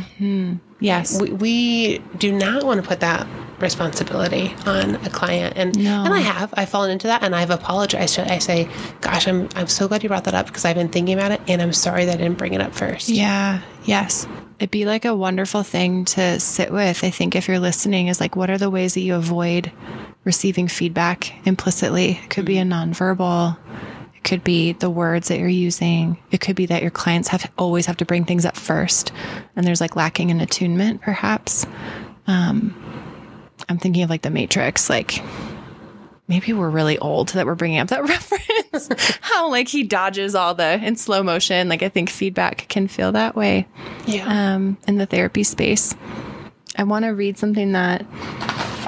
Yes. 0.81 1.20
we, 1.20 1.33
we 1.33 1.99
do 2.18 2.33
not 2.33 2.62
want 2.64 2.81
to 2.83 2.87
put 2.88 3.01
that 3.01 3.27
responsibility 3.59 4.55
on 4.66 4.97
a 4.97 5.11
client 5.11 5.55
and 5.57 5.79
No. 5.79 6.05
and 6.05 6.12
I 6.12 6.21
have 6.21 6.53
I've 6.57 6.69
fallen 6.69 6.90
into 6.90 7.07
that 7.07 7.23
and 7.23 7.35
I've 7.35 7.51
apologized 7.51 8.16
to 8.16 8.31
I 8.33 8.38
say 8.38 8.69
gosh 9.01 9.27
I'm 9.27 9.49
I'm 9.57 9.66
so 9.66 9.88
glad 9.88 10.03
you 10.03 10.09
brought 10.09 10.25
that 10.25 10.35
up 10.35 10.47
because 10.47 10.64
I've 10.64 10.77
been 10.77 10.88
thinking 10.90 11.14
about 11.14 11.33
it 11.33 11.40
and 11.49 11.62
I'm 11.62 11.73
sorry 11.73 12.05
that 12.05 12.14
I 12.14 12.19
didn't 12.19 12.38
bring 12.38 12.53
it 12.55 12.61
up 12.61 12.75
first 12.75 13.09
Yeah. 13.09 13.61
Yes. 13.85 14.27
It'd 14.59 14.71
be 14.71 14.85
like 14.87 15.05
a 15.05 15.14
wonderful 15.14 15.62
thing 15.62 16.07
to 16.07 16.40
sit 16.40 16.73
with. 16.73 17.05
I 17.05 17.11
think 17.11 17.37
if 17.37 17.47
you're 17.47 17.59
listening, 17.59 18.07
is 18.09 18.21
like, 18.21 18.37
what 18.37 18.49
are 18.49 18.57
the 18.57 18.71
ways 18.71 18.95
that 18.95 19.01
you 19.01 19.14
avoid 19.14 19.71
receiving 20.25 20.66
feedback 20.66 21.47
implicitly? 21.47 22.12
It 22.25 22.31
could 22.31 22.47
be 22.47 22.57
a 22.57 22.64
nonverbal. 22.64 23.59
It 24.16 24.25
could 24.25 24.42
be 24.42 24.73
the 24.73 24.88
words 24.88 25.29
that 25.29 25.38
you're 25.38 25.49
using. 25.49 26.16
It 26.31 26.40
could 26.40 26.57
be 26.57 26.64
that 26.66 26.81
your 26.81 26.90
clients 26.90 27.29
have 27.29 27.53
always 27.59 27.85
have 27.85 27.99
to 27.99 28.07
bring 28.07 28.25
things 28.25 28.47
up 28.47 28.57
first, 28.57 29.12
and 29.57 29.66
there's 29.66 29.83
like 29.83 29.95
lacking 29.95 30.31
in 30.31 30.40
attunement, 30.40 31.03
perhaps. 31.03 31.66
Um, 32.27 32.75
I'm 33.68 33.79
thinking 33.79 34.02
of 34.02 34.11
like 34.11 34.22
the 34.22 34.31
Matrix, 34.31 34.88
like 34.88 35.22
maybe 36.29 36.52
we're 36.52 36.70
really 36.70 36.98
old 36.98 37.29
that 37.31 37.46
we're 37.46 37.55
bringing 37.55 37.79
up 37.79 37.88
that 37.88 38.02
reference. 38.09 38.88
How 39.20 39.50
like 39.50 39.68
he 39.68 39.83
dodges 39.83 40.35
all 40.35 40.55
the 40.55 40.85
in 40.85 40.96
slow 40.96 41.22
motion. 41.22 41.68
Like 41.68 41.83
I 41.83 41.88
think 41.88 42.11
feedback 42.11 42.68
can 42.68 42.88
feel 42.88 43.12
that 43.12 43.37
way 43.37 43.66
yeah 44.07 44.55
um, 44.55 44.76
in 44.87 44.96
the 44.96 45.07
therapy 45.07 45.42
space. 45.42 45.94
I 46.76 46.85
want 46.85 47.05
to 47.05 47.11
read 47.11 47.38
something 47.38 47.72
that 47.72 48.05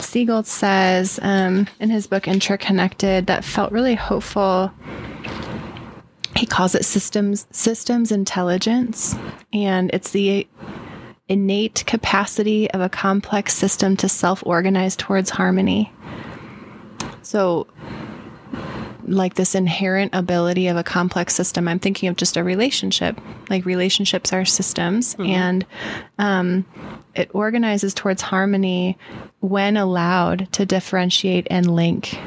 Siegel 0.00 0.42
says 0.42 1.18
um, 1.22 1.66
in 1.80 1.90
his 1.90 2.06
book 2.06 2.28
Interconnected 2.28 3.26
that 3.26 3.44
felt 3.44 3.72
really 3.72 3.94
hopeful. 3.94 4.72
He 6.36 6.46
calls 6.46 6.74
it 6.74 6.84
systems 6.84 7.46
systems 7.50 8.12
intelligence, 8.12 9.16
and 9.52 9.90
it's 9.92 10.10
the 10.10 10.46
innate 11.28 11.84
capacity 11.86 12.70
of 12.70 12.80
a 12.80 12.88
complex 12.88 13.54
system 13.54 13.96
to 13.96 14.08
self-organize 14.08 14.96
towards 14.96 15.30
harmony. 15.30 15.92
So 17.22 17.66
like 19.06 19.34
this 19.34 19.54
inherent 19.54 20.14
ability 20.14 20.68
of 20.68 20.76
a 20.76 20.82
complex 20.82 21.34
system. 21.34 21.66
I'm 21.66 21.78
thinking 21.78 22.08
of 22.08 22.16
just 22.16 22.36
a 22.36 22.44
relationship. 22.44 23.18
Like 23.48 23.64
relationships 23.64 24.32
are 24.32 24.44
systems, 24.44 25.16
and 25.18 25.64
um, 26.18 26.66
it 27.14 27.30
organizes 27.34 27.94
towards 27.94 28.20
harmony 28.20 28.98
when 29.40 29.76
allowed 29.76 30.52
to 30.52 30.66
differentiate 30.66 31.46
and 31.50 31.74
link 31.74 32.18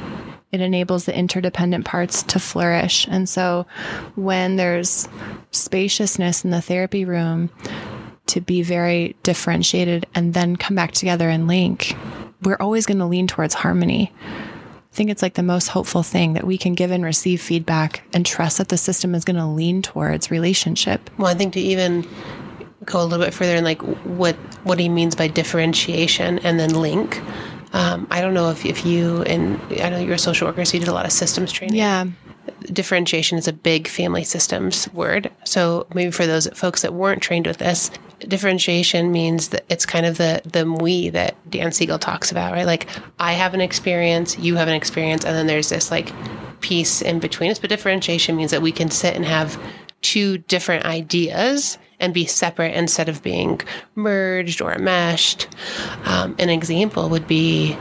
it 0.51 0.59
enables 0.59 1.05
the 1.05 1.17
interdependent 1.17 1.85
parts 1.85 2.23
to 2.23 2.39
flourish. 2.39 3.07
And 3.09 3.27
so 3.29 3.65
when 4.15 4.57
there's 4.57 5.07
spaciousness 5.51 6.43
in 6.43 6.51
the 6.51 6.61
therapy 6.61 7.05
room 7.05 7.49
to 8.27 8.41
be 8.41 8.61
very 8.61 9.15
differentiated 9.23 10.05
and 10.15 10.33
then 10.33 10.55
come 10.55 10.75
back 10.75 10.91
together 10.91 11.29
and 11.29 11.47
link, 11.47 11.95
we're 12.43 12.57
always 12.59 12.85
going 12.85 12.99
to 12.99 13.05
lean 13.05 13.27
towards 13.27 13.53
harmony. 13.53 14.11
I 14.91 14.93
think 14.93 15.09
it's 15.09 15.21
like 15.21 15.35
the 15.35 15.43
most 15.43 15.67
hopeful 15.67 16.03
thing 16.03 16.33
that 16.33 16.45
we 16.45 16.57
can 16.57 16.75
give 16.75 16.91
and 16.91 17.03
receive 17.03 17.41
feedback 17.41 18.03
and 18.13 18.25
trust 18.25 18.57
that 18.57 18.69
the 18.69 18.77
system 18.77 19.15
is 19.15 19.23
going 19.23 19.37
to 19.37 19.45
lean 19.45 19.81
towards 19.81 20.29
relationship. 20.29 21.09
Well, 21.17 21.27
I 21.27 21.33
think 21.33 21.53
to 21.53 21.61
even 21.61 22.05
go 22.85 23.01
a 23.01 23.05
little 23.05 23.23
bit 23.23 23.33
further 23.33 23.55
in 23.55 23.63
like 23.63 23.81
what 24.05 24.35
what 24.63 24.79
he 24.79 24.89
means 24.89 25.15
by 25.15 25.27
differentiation 25.27 26.39
and 26.39 26.59
then 26.59 26.73
link. 26.73 27.21
Um, 27.73 28.05
I 28.11 28.19
don't 28.19 28.33
know 28.33 28.49
if, 28.49 28.65
if 28.65 28.85
you 28.85 29.21
and 29.23 29.59
I 29.81 29.89
know 29.89 29.99
you're 29.99 30.15
a 30.15 30.19
social 30.19 30.47
worker, 30.47 30.65
so 30.65 30.73
you 30.73 30.79
did 30.79 30.89
a 30.89 30.93
lot 30.93 31.05
of 31.05 31.11
systems 31.11 31.51
training. 31.51 31.77
Yeah. 31.77 32.05
Differentiation 32.65 33.37
is 33.37 33.47
a 33.47 33.53
big 33.53 33.87
family 33.87 34.23
systems 34.23 34.91
word. 34.93 35.31
So 35.45 35.87
maybe 35.93 36.11
for 36.11 36.25
those 36.25 36.47
folks 36.47 36.81
that 36.81 36.93
weren't 36.93 37.21
trained 37.21 37.47
with 37.47 37.57
this, 37.57 37.91
differentiation 38.27 39.11
means 39.11 39.49
that 39.49 39.65
it's 39.69 39.85
kind 39.85 40.05
of 40.05 40.17
the 40.17 40.41
the 40.45 40.71
we 40.71 41.09
that 41.09 41.35
Dan 41.49 41.71
Siegel 41.71 41.99
talks 41.99 42.31
about, 42.31 42.53
right? 42.53 42.65
Like 42.65 42.87
I 43.19 43.33
have 43.33 43.53
an 43.53 43.61
experience, 43.61 44.37
you 44.37 44.55
have 44.55 44.67
an 44.67 44.73
experience, 44.73 45.25
and 45.25 45.35
then 45.35 45.47
there's 45.47 45.69
this 45.69 45.91
like 45.91 46.11
piece 46.61 47.01
in 47.01 47.19
between 47.19 47.51
us. 47.51 47.59
But 47.59 47.69
differentiation 47.69 48.35
means 48.35 48.51
that 48.51 48.61
we 48.61 48.71
can 48.71 48.89
sit 48.89 49.15
and 49.15 49.25
have 49.25 49.61
two 50.01 50.39
different 50.39 50.85
ideas 50.85 51.77
and 51.99 52.13
be 52.13 52.25
separate 52.25 52.73
instead 52.73 53.07
of 53.09 53.21
being 53.21 53.61
merged 53.95 54.61
or 54.61 54.77
meshed. 54.79 55.47
Um, 56.05 56.35
an 56.39 56.49
example 56.49 57.09
would 57.09 57.27
be 57.27 57.77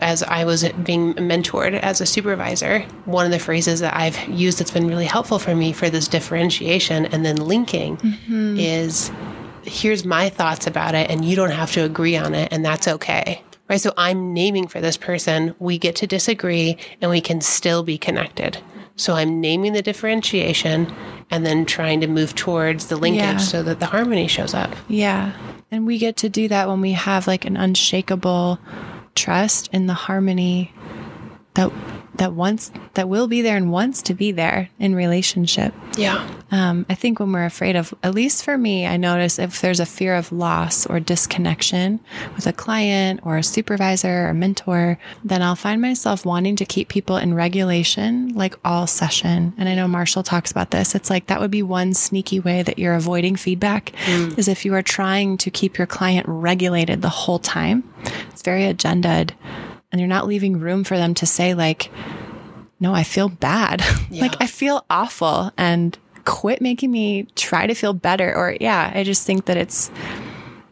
as 0.00 0.22
I 0.24 0.44
was 0.44 0.68
being 0.84 1.14
mentored 1.14 1.78
as 1.78 2.00
a 2.00 2.06
supervisor, 2.06 2.80
one 3.04 3.26
of 3.26 3.32
the 3.32 3.38
phrases 3.38 3.80
that 3.80 3.96
I've 3.96 4.28
used 4.28 4.58
that's 4.58 4.70
been 4.70 4.88
really 4.88 5.06
helpful 5.06 5.38
for 5.38 5.54
me 5.54 5.72
for 5.72 5.88
this 5.88 6.08
differentiation 6.08 7.06
and 7.06 7.24
then 7.24 7.36
linking 7.36 7.96
mm-hmm. 7.98 8.58
is 8.58 9.10
here's 9.64 10.04
my 10.04 10.28
thoughts 10.28 10.66
about 10.66 10.94
it, 10.94 11.10
and 11.10 11.24
you 11.24 11.36
don't 11.36 11.50
have 11.50 11.72
to 11.72 11.80
agree 11.80 12.16
on 12.16 12.34
it, 12.34 12.52
and 12.52 12.64
that's 12.64 12.88
okay. 12.88 13.42
Right. 13.68 13.80
So 13.80 13.94
I'm 13.96 14.34
naming 14.34 14.68
for 14.68 14.80
this 14.80 14.98
person. 14.98 15.54
We 15.58 15.78
get 15.78 15.96
to 15.96 16.06
disagree 16.06 16.76
and 17.00 17.10
we 17.10 17.22
can 17.22 17.40
still 17.40 17.82
be 17.82 17.96
connected. 17.96 18.58
So 18.96 19.14
I'm 19.14 19.40
naming 19.40 19.72
the 19.72 19.80
differentiation 19.80 20.92
and 21.30 21.46
then 21.46 21.64
trying 21.64 22.02
to 22.02 22.06
move 22.06 22.34
towards 22.34 22.88
the 22.88 22.96
linkage 22.96 23.22
yeah. 23.22 23.36
so 23.38 23.62
that 23.62 23.80
the 23.80 23.86
harmony 23.86 24.28
shows 24.28 24.52
up. 24.52 24.70
Yeah. 24.86 25.32
And 25.70 25.86
we 25.86 25.96
get 25.96 26.18
to 26.18 26.28
do 26.28 26.46
that 26.48 26.68
when 26.68 26.82
we 26.82 26.92
have 26.92 27.26
like 27.26 27.46
an 27.46 27.56
unshakable 27.56 28.58
trust 29.14 29.68
in 29.72 29.86
the 29.86 29.94
harmony 29.94 30.72
that 31.54 31.72
that 32.16 32.32
wants 32.32 32.70
that 32.94 33.08
will 33.08 33.26
be 33.26 33.42
there 33.42 33.56
and 33.56 33.70
wants 33.70 34.02
to 34.02 34.14
be 34.14 34.32
there 34.32 34.68
in 34.78 34.94
relationship. 34.94 35.74
Yeah. 35.96 36.28
Um, 36.50 36.86
I 36.88 36.94
think 36.94 37.18
when 37.18 37.32
we're 37.32 37.44
afraid 37.44 37.74
of, 37.74 37.92
at 38.02 38.14
least 38.14 38.44
for 38.44 38.56
me, 38.56 38.86
I 38.86 38.96
notice 38.96 39.38
if 39.38 39.60
there's 39.60 39.80
a 39.80 39.86
fear 39.86 40.14
of 40.14 40.30
loss 40.30 40.86
or 40.86 41.00
disconnection 41.00 42.00
with 42.36 42.46
a 42.46 42.52
client 42.52 43.20
or 43.24 43.36
a 43.36 43.42
supervisor 43.42 44.28
or 44.28 44.34
mentor, 44.34 44.98
then 45.24 45.42
I'll 45.42 45.56
find 45.56 45.82
myself 45.82 46.24
wanting 46.24 46.56
to 46.56 46.64
keep 46.64 46.88
people 46.88 47.16
in 47.16 47.34
regulation 47.34 48.28
like 48.34 48.54
all 48.64 48.86
session. 48.86 49.52
And 49.58 49.68
I 49.68 49.74
know 49.74 49.88
Marshall 49.88 50.22
talks 50.22 50.50
about 50.50 50.70
this. 50.70 50.94
It's 50.94 51.10
like 51.10 51.26
that 51.26 51.40
would 51.40 51.50
be 51.50 51.62
one 51.62 51.94
sneaky 51.94 52.38
way 52.38 52.62
that 52.62 52.78
you're 52.78 52.94
avoiding 52.94 53.34
feedback 53.36 53.92
mm. 54.04 54.38
is 54.38 54.46
if 54.46 54.64
you 54.64 54.74
are 54.74 54.82
trying 54.82 55.36
to 55.38 55.50
keep 55.50 55.76
your 55.76 55.86
client 55.86 56.26
regulated 56.28 57.02
the 57.02 57.08
whole 57.08 57.40
time. 57.40 57.82
It's 58.30 58.42
very 58.42 58.64
agended 58.64 59.34
and 59.94 60.00
you're 60.00 60.08
not 60.08 60.26
leaving 60.26 60.58
room 60.58 60.82
for 60.82 60.96
them 60.96 61.14
to 61.14 61.24
say 61.24 61.54
like 61.54 61.88
no 62.80 62.92
i 62.92 63.04
feel 63.04 63.28
bad 63.28 63.80
yeah. 64.10 64.22
like 64.22 64.34
i 64.40 64.46
feel 64.46 64.84
awful 64.90 65.52
and 65.56 65.96
quit 66.24 66.60
making 66.60 66.90
me 66.90 67.28
try 67.36 67.64
to 67.64 67.74
feel 67.74 67.92
better 67.92 68.34
or 68.34 68.56
yeah 68.60 68.90
i 68.92 69.04
just 69.04 69.24
think 69.24 69.44
that 69.44 69.56
it's 69.56 69.92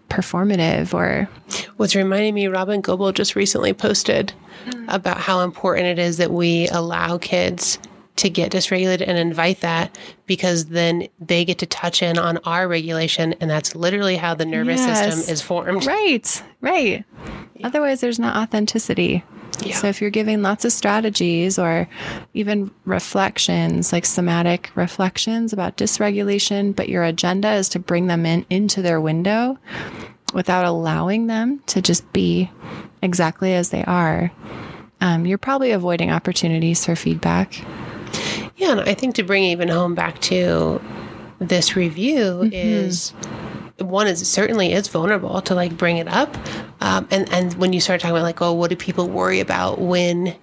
performative 0.09 0.93
or 0.93 1.29
what's 1.77 1.95
reminding 1.95 2.35
me 2.35 2.49
Robyn 2.49 2.83
Gobbel 2.83 3.13
just 3.13 3.37
recently 3.37 3.73
posted 3.73 4.33
mm. 4.67 4.85
about 4.89 5.19
how 5.19 5.41
important 5.41 5.87
it 5.87 5.99
is 6.01 6.17
that 6.17 6.33
we 6.33 6.67
allow 6.69 7.17
kids 7.17 7.79
to 8.23 8.31
get 8.31 8.51
dysregulated 8.51 9.07
and 9.07 9.19
invite 9.19 9.61
that 9.61 9.97
because 10.27 10.67
then 10.67 11.07
they 11.21 11.45
get 11.45 11.59
to 11.59 11.67
touch 11.67 12.03
in 12.03 12.19
on 12.19 12.39
our 12.39 12.67
regulation 12.67 13.35
and 13.35 13.51
that's 13.51 13.75
literally 13.75 14.17
how 14.17 14.35
the 14.35 14.47
nervous 14.47 14.81
yes. 14.81 15.15
system 15.15 15.33
is 15.33 15.43
formed 15.43 15.85
right 15.87 16.43
right 16.61 17.05
yeah. 17.63 17.69
Otherwise, 17.69 18.01
there's 18.01 18.19
not 18.19 18.37
authenticity. 18.37 19.23
Yeah. 19.65 19.77
So 19.77 19.87
if 19.87 20.01
you're 20.01 20.11
giving 20.11 20.43
lots 20.43 20.65
of 20.65 20.73
strategies 20.73 21.59
or 21.59 21.89
even 22.35 22.73
reflections, 22.85 23.93
like 23.93 24.05
somatic 24.05 24.71
reflections 24.75 25.53
about 25.53 25.77
dysregulation, 25.77 26.75
but 26.75 26.89
your 26.89 27.05
agenda 27.05 27.53
is 27.53 27.69
to 27.71 27.79
bring 27.79 28.09
them 28.09 28.27
in 28.27 28.45
into 28.51 28.83
their 28.83 29.01
window 29.01 29.59
without 30.35 30.65
allowing 30.65 31.27
them 31.29 31.61
to 31.67 31.81
just 31.81 32.11
be 32.13 32.51
exactly 33.03 33.55
as 33.55 33.71
they 33.71 33.85
are, 33.85 34.33
um, 35.01 35.27
you're 35.27 35.39
probably 35.39 35.71
avoiding 35.71 36.11
opportunities 36.11 36.85
for 36.85 36.97
feedback. 36.97 37.63
Yeah, 38.63 38.71
and 38.71 38.81
I 38.83 38.95
think 38.95 39.17
to 39.17 39.25
bring 39.25 39.43
even 39.43 39.67
home 39.67 39.97
back 39.97 40.21
to 40.21 40.81
this 41.41 41.75
review 41.75 42.43
mm-hmm. 42.45 42.53
is 42.53 43.11
one 43.79 44.07
is 44.07 44.27
certainly 44.29 44.73
is 44.73 44.87
vulnerable 44.87 45.43
to 45.43 45.57
like 45.57 45.77
bring 45.77 45.97
it 45.97 46.07
up. 46.07 46.33
Um, 46.81 47.09
and, 47.11 47.29
and 47.33 47.55
when 47.55 47.73
you 47.73 47.81
start 47.81 48.01
talking 48.01 48.15
about 48.15 48.23
like, 48.23 48.41
oh, 48.41 48.53
what 48.53 48.71
do 48.71 48.77
people 48.77 49.09
worry 49.09 49.41
about 49.41 49.81
when 49.81 50.37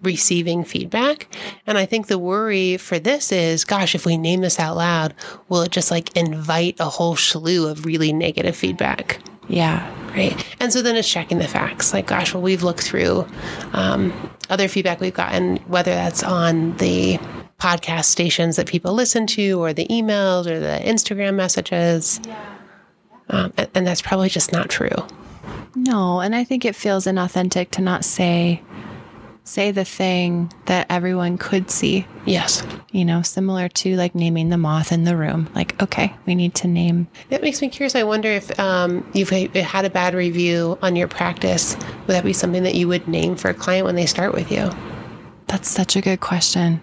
receiving 0.00 0.62
feedback. 0.62 1.26
And 1.66 1.76
I 1.76 1.86
think 1.86 2.06
the 2.06 2.20
worry 2.20 2.76
for 2.76 3.00
this 3.00 3.32
is, 3.32 3.64
gosh, 3.64 3.96
if 3.96 4.06
we 4.06 4.16
name 4.16 4.42
this 4.42 4.60
out 4.60 4.76
loud, 4.76 5.12
will 5.48 5.62
it 5.62 5.72
just 5.72 5.90
like 5.90 6.16
invite 6.16 6.76
a 6.78 6.84
whole 6.84 7.16
slew 7.16 7.68
of 7.68 7.84
really 7.84 8.12
negative 8.12 8.54
feedback? 8.54 9.18
Yeah. 9.48 9.92
Right. 10.12 10.56
And 10.60 10.72
so 10.72 10.82
then 10.82 10.96
it's 10.96 11.10
checking 11.10 11.38
the 11.38 11.48
facts. 11.48 11.92
Like, 11.92 12.06
gosh, 12.06 12.32
well, 12.32 12.42
we've 12.42 12.62
looked 12.62 12.82
through 12.82 13.26
um, 13.72 14.30
other 14.48 14.68
feedback 14.68 15.00
we've 15.00 15.12
gotten, 15.12 15.56
whether 15.66 15.90
that's 15.90 16.22
on 16.22 16.76
the 16.78 17.18
podcast 17.58 18.04
stations 18.04 18.56
that 18.56 18.66
people 18.66 18.92
listen 18.92 19.26
to, 19.28 19.60
or 19.62 19.72
the 19.72 19.86
emails, 19.88 20.46
or 20.46 20.58
the 20.60 20.80
Instagram 20.84 21.34
messages. 21.34 22.20
Yeah 22.26 22.56
um, 23.28 23.52
and, 23.56 23.68
and 23.74 23.86
that's 23.86 24.02
probably 24.02 24.28
just 24.28 24.52
not 24.52 24.68
true. 24.68 24.94
No, 25.74 26.20
and 26.20 26.34
I 26.34 26.44
think 26.44 26.64
it 26.64 26.74
feels 26.74 27.06
inauthentic 27.06 27.70
to 27.72 27.82
not 27.82 28.04
say 28.04 28.62
say 29.44 29.70
the 29.70 29.84
thing 29.84 30.52
that 30.64 30.84
everyone 30.90 31.38
could 31.38 31.70
see. 31.70 32.04
Yes. 32.24 32.66
You 32.90 33.04
know, 33.04 33.22
similar 33.22 33.68
to 33.68 33.94
like 33.94 34.12
naming 34.12 34.48
the 34.48 34.58
moth 34.58 34.90
in 34.90 35.04
the 35.04 35.16
room. 35.16 35.48
Like, 35.54 35.80
okay, 35.80 36.12
we 36.26 36.34
need 36.34 36.56
to 36.56 36.66
name. 36.66 37.06
That 37.28 37.42
makes 37.42 37.62
me 37.62 37.68
curious. 37.68 37.94
I 37.94 38.02
wonder 38.02 38.28
if 38.28 38.58
um, 38.58 39.08
you've 39.14 39.30
had 39.30 39.84
a 39.84 39.90
bad 39.90 40.14
review 40.14 40.76
on 40.82 40.96
your 40.96 41.06
practice. 41.06 41.76
Would 41.76 42.14
that 42.14 42.24
be 42.24 42.32
something 42.32 42.64
that 42.64 42.74
you 42.74 42.88
would 42.88 43.06
name 43.06 43.36
for 43.36 43.48
a 43.48 43.54
client 43.54 43.84
when 43.84 43.94
they 43.94 44.06
start 44.06 44.34
with 44.34 44.50
you? 44.50 44.68
That's 45.46 45.68
such 45.68 45.94
a 45.94 46.00
good 46.00 46.18
question. 46.18 46.82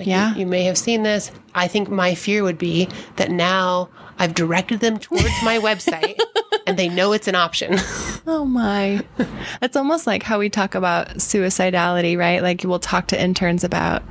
Like 0.00 0.08
yeah. 0.08 0.32
You, 0.32 0.40
you, 0.40 0.46
may 0.46 0.64
have 0.64 0.78
seen 0.78 1.02
this. 1.02 1.30
I 1.54 1.68
think 1.68 1.90
my 1.90 2.14
fear 2.14 2.42
would 2.42 2.56
be 2.56 2.88
that 3.16 3.30
now 3.30 3.90
I've 4.18 4.34
directed 4.34 4.80
them 4.80 4.98
towards 4.98 5.42
my 5.44 5.58
website 5.62 6.18
and 6.66 6.78
they 6.78 6.88
know 6.88 7.12
it's 7.12 7.28
an 7.28 7.34
option. 7.34 7.74
oh 8.26 8.46
my. 8.46 9.04
It's 9.60 9.76
almost 9.76 10.06
like 10.06 10.22
how 10.22 10.38
we 10.38 10.48
talk 10.48 10.74
about 10.74 11.08
suicidality, 11.16 12.16
right? 12.16 12.42
Like 12.42 12.62
we'll 12.64 12.78
talk 12.78 13.08
to 13.08 13.22
interns 13.22 13.62
about 13.62 14.02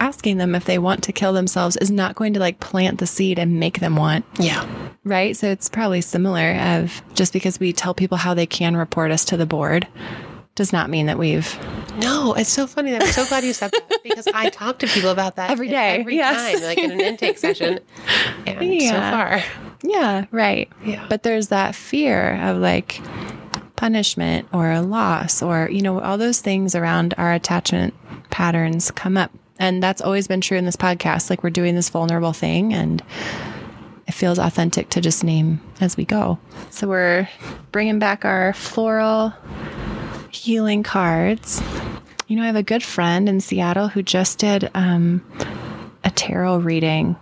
asking 0.00 0.38
them 0.38 0.54
if 0.54 0.64
they 0.64 0.78
want 0.78 1.04
to 1.04 1.12
kill 1.12 1.34
themselves 1.34 1.76
is 1.76 1.90
not 1.90 2.14
going 2.14 2.32
to 2.32 2.40
like 2.40 2.58
plant 2.60 2.98
the 2.98 3.06
seed 3.06 3.38
and 3.38 3.60
make 3.60 3.80
them 3.80 3.96
want. 3.96 4.24
Yeah. 4.38 4.66
Right? 5.04 5.36
So 5.36 5.48
it's 5.48 5.68
probably 5.68 6.00
similar 6.00 6.54
of 6.54 7.02
just 7.12 7.34
because 7.34 7.60
we 7.60 7.74
tell 7.74 7.92
people 7.92 8.16
how 8.16 8.32
they 8.32 8.46
can 8.46 8.78
report 8.78 9.10
us 9.10 9.26
to 9.26 9.36
the 9.36 9.44
board 9.44 9.86
does 10.54 10.72
not 10.72 10.88
mean 10.90 11.06
that 11.06 11.18
we've. 11.18 11.58
No, 11.98 12.34
it's 12.34 12.50
so 12.50 12.66
funny. 12.66 12.94
I'm 12.94 13.06
so 13.06 13.26
glad 13.26 13.44
you 13.44 13.52
said 13.52 13.72
that 13.72 14.02
because 14.02 14.26
I 14.28 14.50
talk 14.50 14.78
to 14.80 14.86
people 14.86 15.10
about 15.10 15.36
that 15.36 15.50
every 15.50 15.68
day, 15.68 16.00
every 16.00 16.16
yes. 16.16 16.52
time, 16.52 16.62
like 16.62 16.78
in 16.78 16.90
an 16.92 17.00
intake 17.00 17.38
session. 17.38 17.80
And 18.46 18.74
yeah. 18.74 18.90
so 18.90 19.16
far. 19.16 19.42
Yeah, 19.82 20.26
right. 20.30 20.70
Yeah. 20.84 21.06
But 21.08 21.22
there's 21.22 21.48
that 21.48 21.74
fear 21.74 22.40
of 22.42 22.58
like 22.58 23.00
punishment 23.76 24.48
or 24.52 24.70
a 24.70 24.80
loss 24.80 25.42
or, 25.42 25.68
you 25.70 25.82
know, 25.82 26.00
all 26.00 26.18
those 26.18 26.40
things 26.40 26.74
around 26.74 27.14
our 27.18 27.32
attachment 27.32 27.94
patterns 28.30 28.90
come 28.90 29.16
up. 29.16 29.30
And 29.58 29.82
that's 29.82 30.00
always 30.00 30.26
been 30.26 30.40
true 30.40 30.58
in 30.58 30.64
this 30.64 30.76
podcast. 30.76 31.30
Like 31.30 31.42
we're 31.42 31.50
doing 31.50 31.74
this 31.74 31.90
vulnerable 31.90 32.32
thing 32.32 32.72
and 32.72 33.02
it 34.06 34.12
feels 34.12 34.38
authentic 34.38 34.90
to 34.90 35.00
just 35.00 35.24
name 35.24 35.60
as 35.80 35.96
we 35.96 36.04
go. 36.04 36.38
So 36.70 36.88
we're 36.88 37.28
bringing 37.72 37.98
back 37.98 38.24
our 38.24 38.52
floral 38.52 39.32
healing 40.34 40.82
cards. 40.82 41.62
You 42.26 42.36
know, 42.36 42.42
I 42.42 42.46
have 42.46 42.56
a 42.56 42.62
good 42.62 42.82
friend 42.82 43.28
in 43.28 43.40
Seattle 43.40 43.88
who 43.88 44.02
just 44.02 44.38
did 44.38 44.70
um, 44.74 45.24
a 46.04 46.10
tarot 46.10 46.58
reading. 46.58 47.16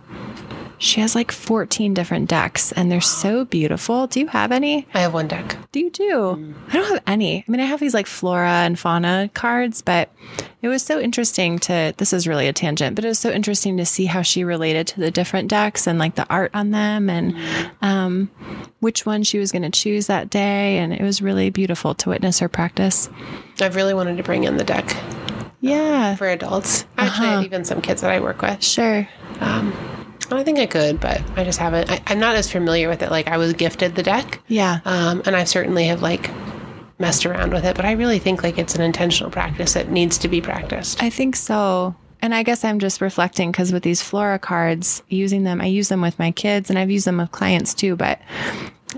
She 0.83 0.99
has 0.99 1.15
like 1.15 1.31
14 1.31 1.93
different 1.93 2.27
decks 2.29 2.73
and 2.73 2.91
they're 2.91 2.99
so 2.99 3.45
beautiful. 3.45 4.05
Do 4.05 4.19
you 4.19 4.27
have 4.27 4.51
any? 4.51 4.85
I 4.93 4.99
have 4.99 5.13
one 5.13 5.29
deck. 5.29 5.55
Do 5.71 5.79
you 5.79 5.89
do? 5.89 6.53
I 6.67 6.73
don't 6.73 6.89
have 6.91 7.01
any. 7.07 7.37
I 7.47 7.49
mean, 7.49 7.61
I 7.61 7.65
have 7.65 7.79
these 7.79 7.93
like 7.93 8.05
flora 8.05 8.49
and 8.49 8.77
fauna 8.77 9.29
cards, 9.33 9.81
but 9.81 10.09
it 10.61 10.67
was 10.67 10.83
so 10.83 10.99
interesting 10.99 11.57
to, 11.59 11.93
this 11.95 12.11
is 12.11 12.27
really 12.27 12.49
a 12.49 12.53
tangent, 12.53 12.95
but 12.97 13.05
it 13.05 13.07
was 13.07 13.17
so 13.17 13.31
interesting 13.31 13.77
to 13.77 13.85
see 13.85 14.07
how 14.07 14.23
she 14.23 14.43
related 14.43 14.85
to 14.87 14.99
the 14.99 15.09
different 15.09 15.47
decks 15.47 15.87
and 15.87 15.99
like 15.99 16.15
the 16.15 16.27
art 16.29 16.51
on 16.53 16.71
them 16.71 17.09
and 17.09 17.33
um, 17.81 18.29
which 18.81 19.05
one 19.05 19.23
she 19.23 19.39
was 19.39 19.53
going 19.53 19.61
to 19.61 19.69
choose 19.69 20.07
that 20.07 20.29
day. 20.29 20.79
And 20.79 20.91
it 20.91 21.01
was 21.01 21.21
really 21.21 21.49
beautiful 21.49 21.93
to 21.95 22.09
witness 22.09 22.39
her 22.39 22.49
practice. 22.49 23.09
I've 23.61 23.77
really 23.77 23.93
wanted 23.93 24.17
to 24.17 24.23
bring 24.23 24.43
in 24.43 24.57
the 24.57 24.65
deck 24.65 24.97
Yeah, 25.61 26.15
for 26.17 26.27
adults. 26.27 26.83
Actually, 26.97 27.27
I 27.29 27.31
have 27.35 27.45
even 27.45 27.63
some 27.63 27.79
kids 27.81 28.01
that 28.01 28.11
I 28.11 28.19
work 28.19 28.41
with. 28.41 28.61
sure. 28.61 29.07
Um, 29.39 29.73
I 30.31 30.43
think 30.43 30.59
I 30.59 30.65
could, 30.65 30.99
but 30.99 31.21
I 31.37 31.43
just 31.43 31.59
haven't. 31.59 31.91
I, 31.91 32.01
I'm 32.07 32.19
not 32.19 32.35
as 32.35 32.51
familiar 32.51 32.89
with 32.89 33.01
it. 33.01 33.11
Like 33.11 33.27
I 33.27 33.37
was 33.37 33.53
gifted 33.53 33.95
the 33.95 34.03
deck, 34.03 34.39
Yeah. 34.47 34.79
um, 34.85 35.21
and 35.25 35.35
I 35.35 35.43
certainly 35.43 35.85
have 35.87 36.01
like 36.01 36.29
messed 36.99 37.25
around 37.25 37.53
with 37.53 37.65
it. 37.65 37.75
But 37.75 37.85
I 37.85 37.91
really 37.93 38.19
think 38.19 38.43
like 38.43 38.57
it's 38.57 38.75
an 38.75 38.81
intentional 38.81 39.29
practice 39.31 39.73
that 39.73 39.89
needs 39.89 40.17
to 40.19 40.27
be 40.27 40.41
practiced. 40.41 41.01
I 41.03 41.09
think 41.09 41.35
so. 41.35 41.95
And 42.21 42.33
I 42.33 42.43
guess 42.43 42.63
I'm 42.63 42.79
just 42.79 43.01
reflecting 43.01 43.51
because 43.51 43.73
with 43.73 43.83
these 43.83 44.01
Flora 44.01 44.39
cards, 44.39 45.03
using 45.09 45.43
them, 45.43 45.59
I 45.59 45.65
use 45.65 45.89
them 45.89 46.01
with 46.01 46.17
my 46.17 46.31
kids 46.31 46.69
and 46.69 46.79
I've 46.79 46.89
used 46.89 47.05
them 47.05 47.17
with 47.17 47.31
clients 47.31 47.73
too, 47.73 47.97
but 47.97 48.19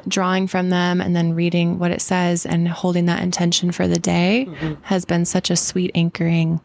drawing 0.08 0.46
from 0.46 0.70
them 0.70 1.02
and 1.02 1.16
then 1.16 1.34
reading 1.34 1.80
what 1.80 1.90
it 1.90 2.02
says 2.02 2.46
and 2.46 2.68
holding 2.68 3.06
that 3.06 3.24
intention 3.24 3.72
for 3.72 3.88
the 3.88 3.98
day 3.98 4.48
has 4.84 5.06
been 5.06 5.26
such 5.26 5.50
a 5.50 5.56
sweet 5.56 5.90
anchoring. 5.96 6.60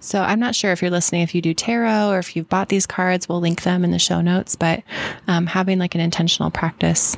So 0.00 0.22
I'm 0.22 0.38
not 0.40 0.54
sure 0.54 0.72
if 0.72 0.80
you're 0.80 0.90
listening, 0.90 1.22
if 1.22 1.34
you 1.34 1.42
do 1.42 1.52
tarot 1.54 2.10
or 2.10 2.18
if 2.18 2.36
you've 2.36 2.48
bought 2.48 2.68
these 2.68 2.86
cards, 2.86 3.28
we'll 3.28 3.40
link 3.40 3.62
them 3.62 3.84
in 3.84 3.90
the 3.90 3.98
show 3.98 4.20
notes, 4.20 4.54
but 4.56 4.82
um, 5.26 5.46
having 5.46 5.78
like 5.78 5.94
an 5.94 6.00
intentional 6.00 6.50
practice. 6.50 7.16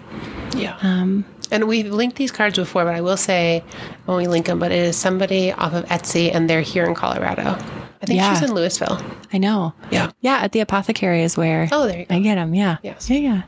Yeah. 0.56 0.76
Um, 0.82 1.24
And 1.52 1.66
we've 1.68 1.92
linked 1.92 2.16
these 2.16 2.30
cards 2.30 2.56
before, 2.58 2.84
but 2.84 2.94
I 2.94 3.00
will 3.00 3.16
say 3.16 3.62
when 4.06 4.16
we 4.16 4.26
link 4.28 4.46
them, 4.46 4.58
but 4.58 4.72
it 4.72 4.78
is 4.78 4.96
somebody 4.96 5.52
off 5.52 5.74
of 5.74 5.84
Etsy, 5.86 6.34
and 6.34 6.48
they're 6.48 6.60
here 6.62 6.84
in 6.86 6.94
Colorado. 6.94 7.58
I 8.02 8.06
think 8.06 8.18
Yeah. 8.18 8.32
she's 8.32 8.48
in 8.48 8.54
Louisville. 8.54 8.98
I 9.32 9.38
know. 9.38 9.74
Yeah. 9.90 10.10
Yeah, 10.20 10.38
at 10.38 10.52
the 10.52 10.60
apothecary 10.60 11.22
is 11.22 11.36
where 11.36 11.68
Oh, 11.70 11.86
there 11.86 11.98
you 12.00 12.04
go. 12.06 12.14
I 12.14 12.20
get 12.20 12.36
them. 12.36 12.54
Yeah. 12.54 12.78
Yes. 12.82 13.10
Yeah, 13.10 13.18
yeah. 13.18 13.42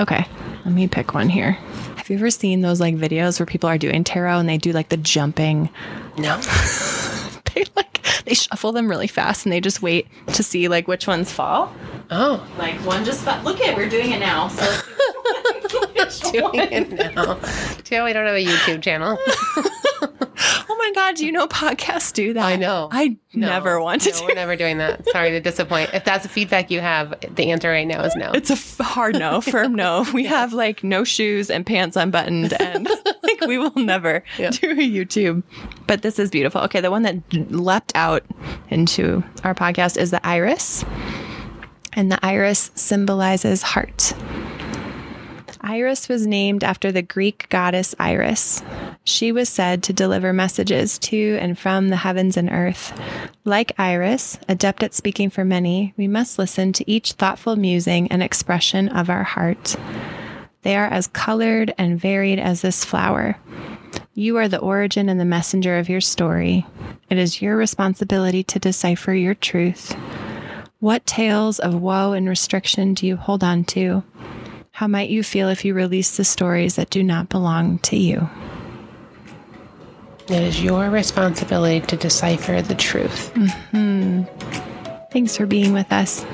Okay. 0.00 0.24
Let 0.64 0.72
me 0.74 0.88
pick 0.88 1.12
one 1.14 1.28
here. 1.28 1.52
Have 1.96 2.08
you 2.08 2.16
ever 2.16 2.30
seen 2.30 2.62
those 2.62 2.80
like 2.80 2.94
videos 2.96 3.38
where 3.38 3.46
people 3.46 3.68
are 3.68 3.76
doing 3.76 4.02
tarot 4.04 4.38
and 4.38 4.48
they 4.48 4.56
do 4.56 4.72
like 4.72 4.88
the 4.88 4.96
jumping? 4.96 5.68
No. 6.16 6.40
They 7.54 7.64
like 7.76 7.87
they 8.28 8.34
shuffle 8.34 8.72
them 8.72 8.88
really 8.88 9.06
fast 9.06 9.46
and 9.46 9.52
they 9.52 9.60
just 9.60 9.80
wait 9.80 10.06
to 10.34 10.42
see 10.42 10.68
like 10.68 10.86
which 10.86 11.06
ones 11.06 11.32
fall. 11.32 11.72
Oh, 12.10 12.46
Like 12.58 12.74
one 12.84 13.04
just 13.04 13.24
fell. 13.24 13.42
Look 13.42 13.60
at 13.62 13.74
we're 13.76 13.88
doing 13.88 14.12
it 14.12 14.18
now. 14.18 14.48
So 14.48 14.80
doing 16.32 16.50
it 16.54 16.90
now. 16.92 17.38
Joe, 17.84 18.04
we 18.04 18.12
don't 18.12 18.26
have 18.26 18.34
a 18.36 18.44
YouTube 18.44 18.82
channel. 18.82 19.16
my 20.88 20.92
god, 20.94 21.16
do 21.16 21.26
you 21.26 21.32
know 21.32 21.46
podcasts 21.46 22.12
do 22.12 22.32
that? 22.34 22.44
I 22.44 22.56
know. 22.56 22.88
I 22.90 23.16
No. 23.34 23.48
never 23.48 23.80
want 23.80 24.02
to 24.02 24.10
No, 24.12 24.18
do 24.20 24.24
we're 24.26 24.34
never 24.34 24.56
doing 24.56 24.78
that. 24.78 25.06
Sorry 25.10 25.30
to 25.30 25.40
disappoint. 25.40 25.90
If 25.92 26.04
that's 26.04 26.22
the 26.22 26.28
feedback 26.28 26.70
you 26.70 26.80
have, 26.80 27.14
the 27.34 27.50
answer 27.50 27.70
right 27.70 27.86
now 27.86 28.02
is 28.02 28.16
no. 28.16 28.30
It's 28.32 28.50
a 28.50 28.54
f- 28.54 28.78
hard 28.78 29.18
no, 29.18 29.40
firm 29.40 29.74
no. 29.74 30.04
We 30.14 30.24
have 30.26 30.52
like 30.52 30.82
no 30.82 31.04
shoes 31.04 31.50
and 31.50 31.64
pants 31.66 31.96
unbuttoned, 31.96 32.52
and 32.60 32.88
like 33.22 33.40
we 33.46 33.58
will 33.58 33.72
never 33.76 34.22
Yeah. 34.38 34.50
do 34.50 34.70
a 34.70 34.74
YouTube. 34.74 35.42
But 35.86 36.02
this 36.02 36.18
is 36.18 36.30
beautiful. 36.30 36.60
Okay, 36.62 36.80
the 36.80 36.90
one 36.90 37.02
that 37.02 37.16
leapt 37.50 37.92
out 37.94 38.24
into 38.70 39.22
our 39.44 39.54
podcast 39.54 39.96
is 39.98 40.10
the 40.10 40.26
iris, 40.26 40.84
and 41.92 42.10
the 42.10 42.18
iris 42.24 42.70
symbolizes 42.74 43.62
heart. 43.62 44.14
Iris 45.60 46.08
was 46.08 46.26
named 46.26 46.62
after 46.62 46.92
the 46.92 47.02
Greek 47.02 47.46
goddess 47.48 47.94
Iris. 47.98 48.62
She 49.04 49.32
was 49.32 49.48
said 49.48 49.82
to 49.84 49.92
deliver 49.92 50.32
messages 50.32 50.98
to 51.00 51.38
and 51.40 51.58
from 51.58 51.88
the 51.88 51.96
heavens 51.96 52.36
and 52.36 52.50
earth. 52.50 52.98
Like 53.44 53.72
Iris, 53.78 54.38
adept 54.48 54.82
at 54.82 54.94
speaking 54.94 55.30
for 55.30 55.44
many, 55.44 55.94
we 55.96 56.06
must 56.06 56.38
listen 56.38 56.72
to 56.74 56.90
each 56.90 57.12
thoughtful 57.12 57.56
musing 57.56 58.10
and 58.12 58.22
expression 58.22 58.88
of 58.88 59.10
our 59.10 59.24
heart. 59.24 59.76
They 60.62 60.76
are 60.76 60.86
as 60.86 61.06
colored 61.08 61.74
and 61.78 62.00
varied 62.00 62.38
as 62.38 62.62
this 62.62 62.84
flower. 62.84 63.36
You 64.14 64.36
are 64.36 64.48
the 64.48 64.58
origin 64.60 65.08
and 65.08 65.18
the 65.18 65.24
messenger 65.24 65.78
of 65.78 65.88
your 65.88 66.00
story. 66.00 66.66
It 67.08 67.18
is 67.18 67.40
your 67.40 67.56
responsibility 67.56 68.42
to 68.44 68.58
decipher 68.58 69.14
your 69.14 69.34
truth. 69.34 69.96
What 70.80 71.06
tales 71.06 71.58
of 71.58 71.74
woe 71.74 72.12
and 72.12 72.28
restriction 72.28 72.94
do 72.94 73.06
you 73.06 73.16
hold 73.16 73.42
on 73.42 73.64
to? 73.64 74.04
How 74.78 74.86
might 74.86 75.10
you 75.10 75.24
feel 75.24 75.48
if 75.48 75.64
you 75.64 75.74
release 75.74 76.16
the 76.16 76.22
stories 76.22 76.76
that 76.76 76.88
do 76.88 77.02
not 77.02 77.28
belong 77.28 77.80
to 77.80 77.96
you? 77.96 78.30
It 80.28 80.40
is 80.40 80.62
your 80.62 80.88
responsibility 80.88 81.84
to 81.88 81.96
decipher 81.96 82.62
the 82.62 82.76
truth. 82.76 83.34
Mm-hmm. 83.34 84.22
Thanks 85.10 85.36
for 85.36 85.46
being 85.46 85.72
with 85.72 85.90
us. 85.90 86.24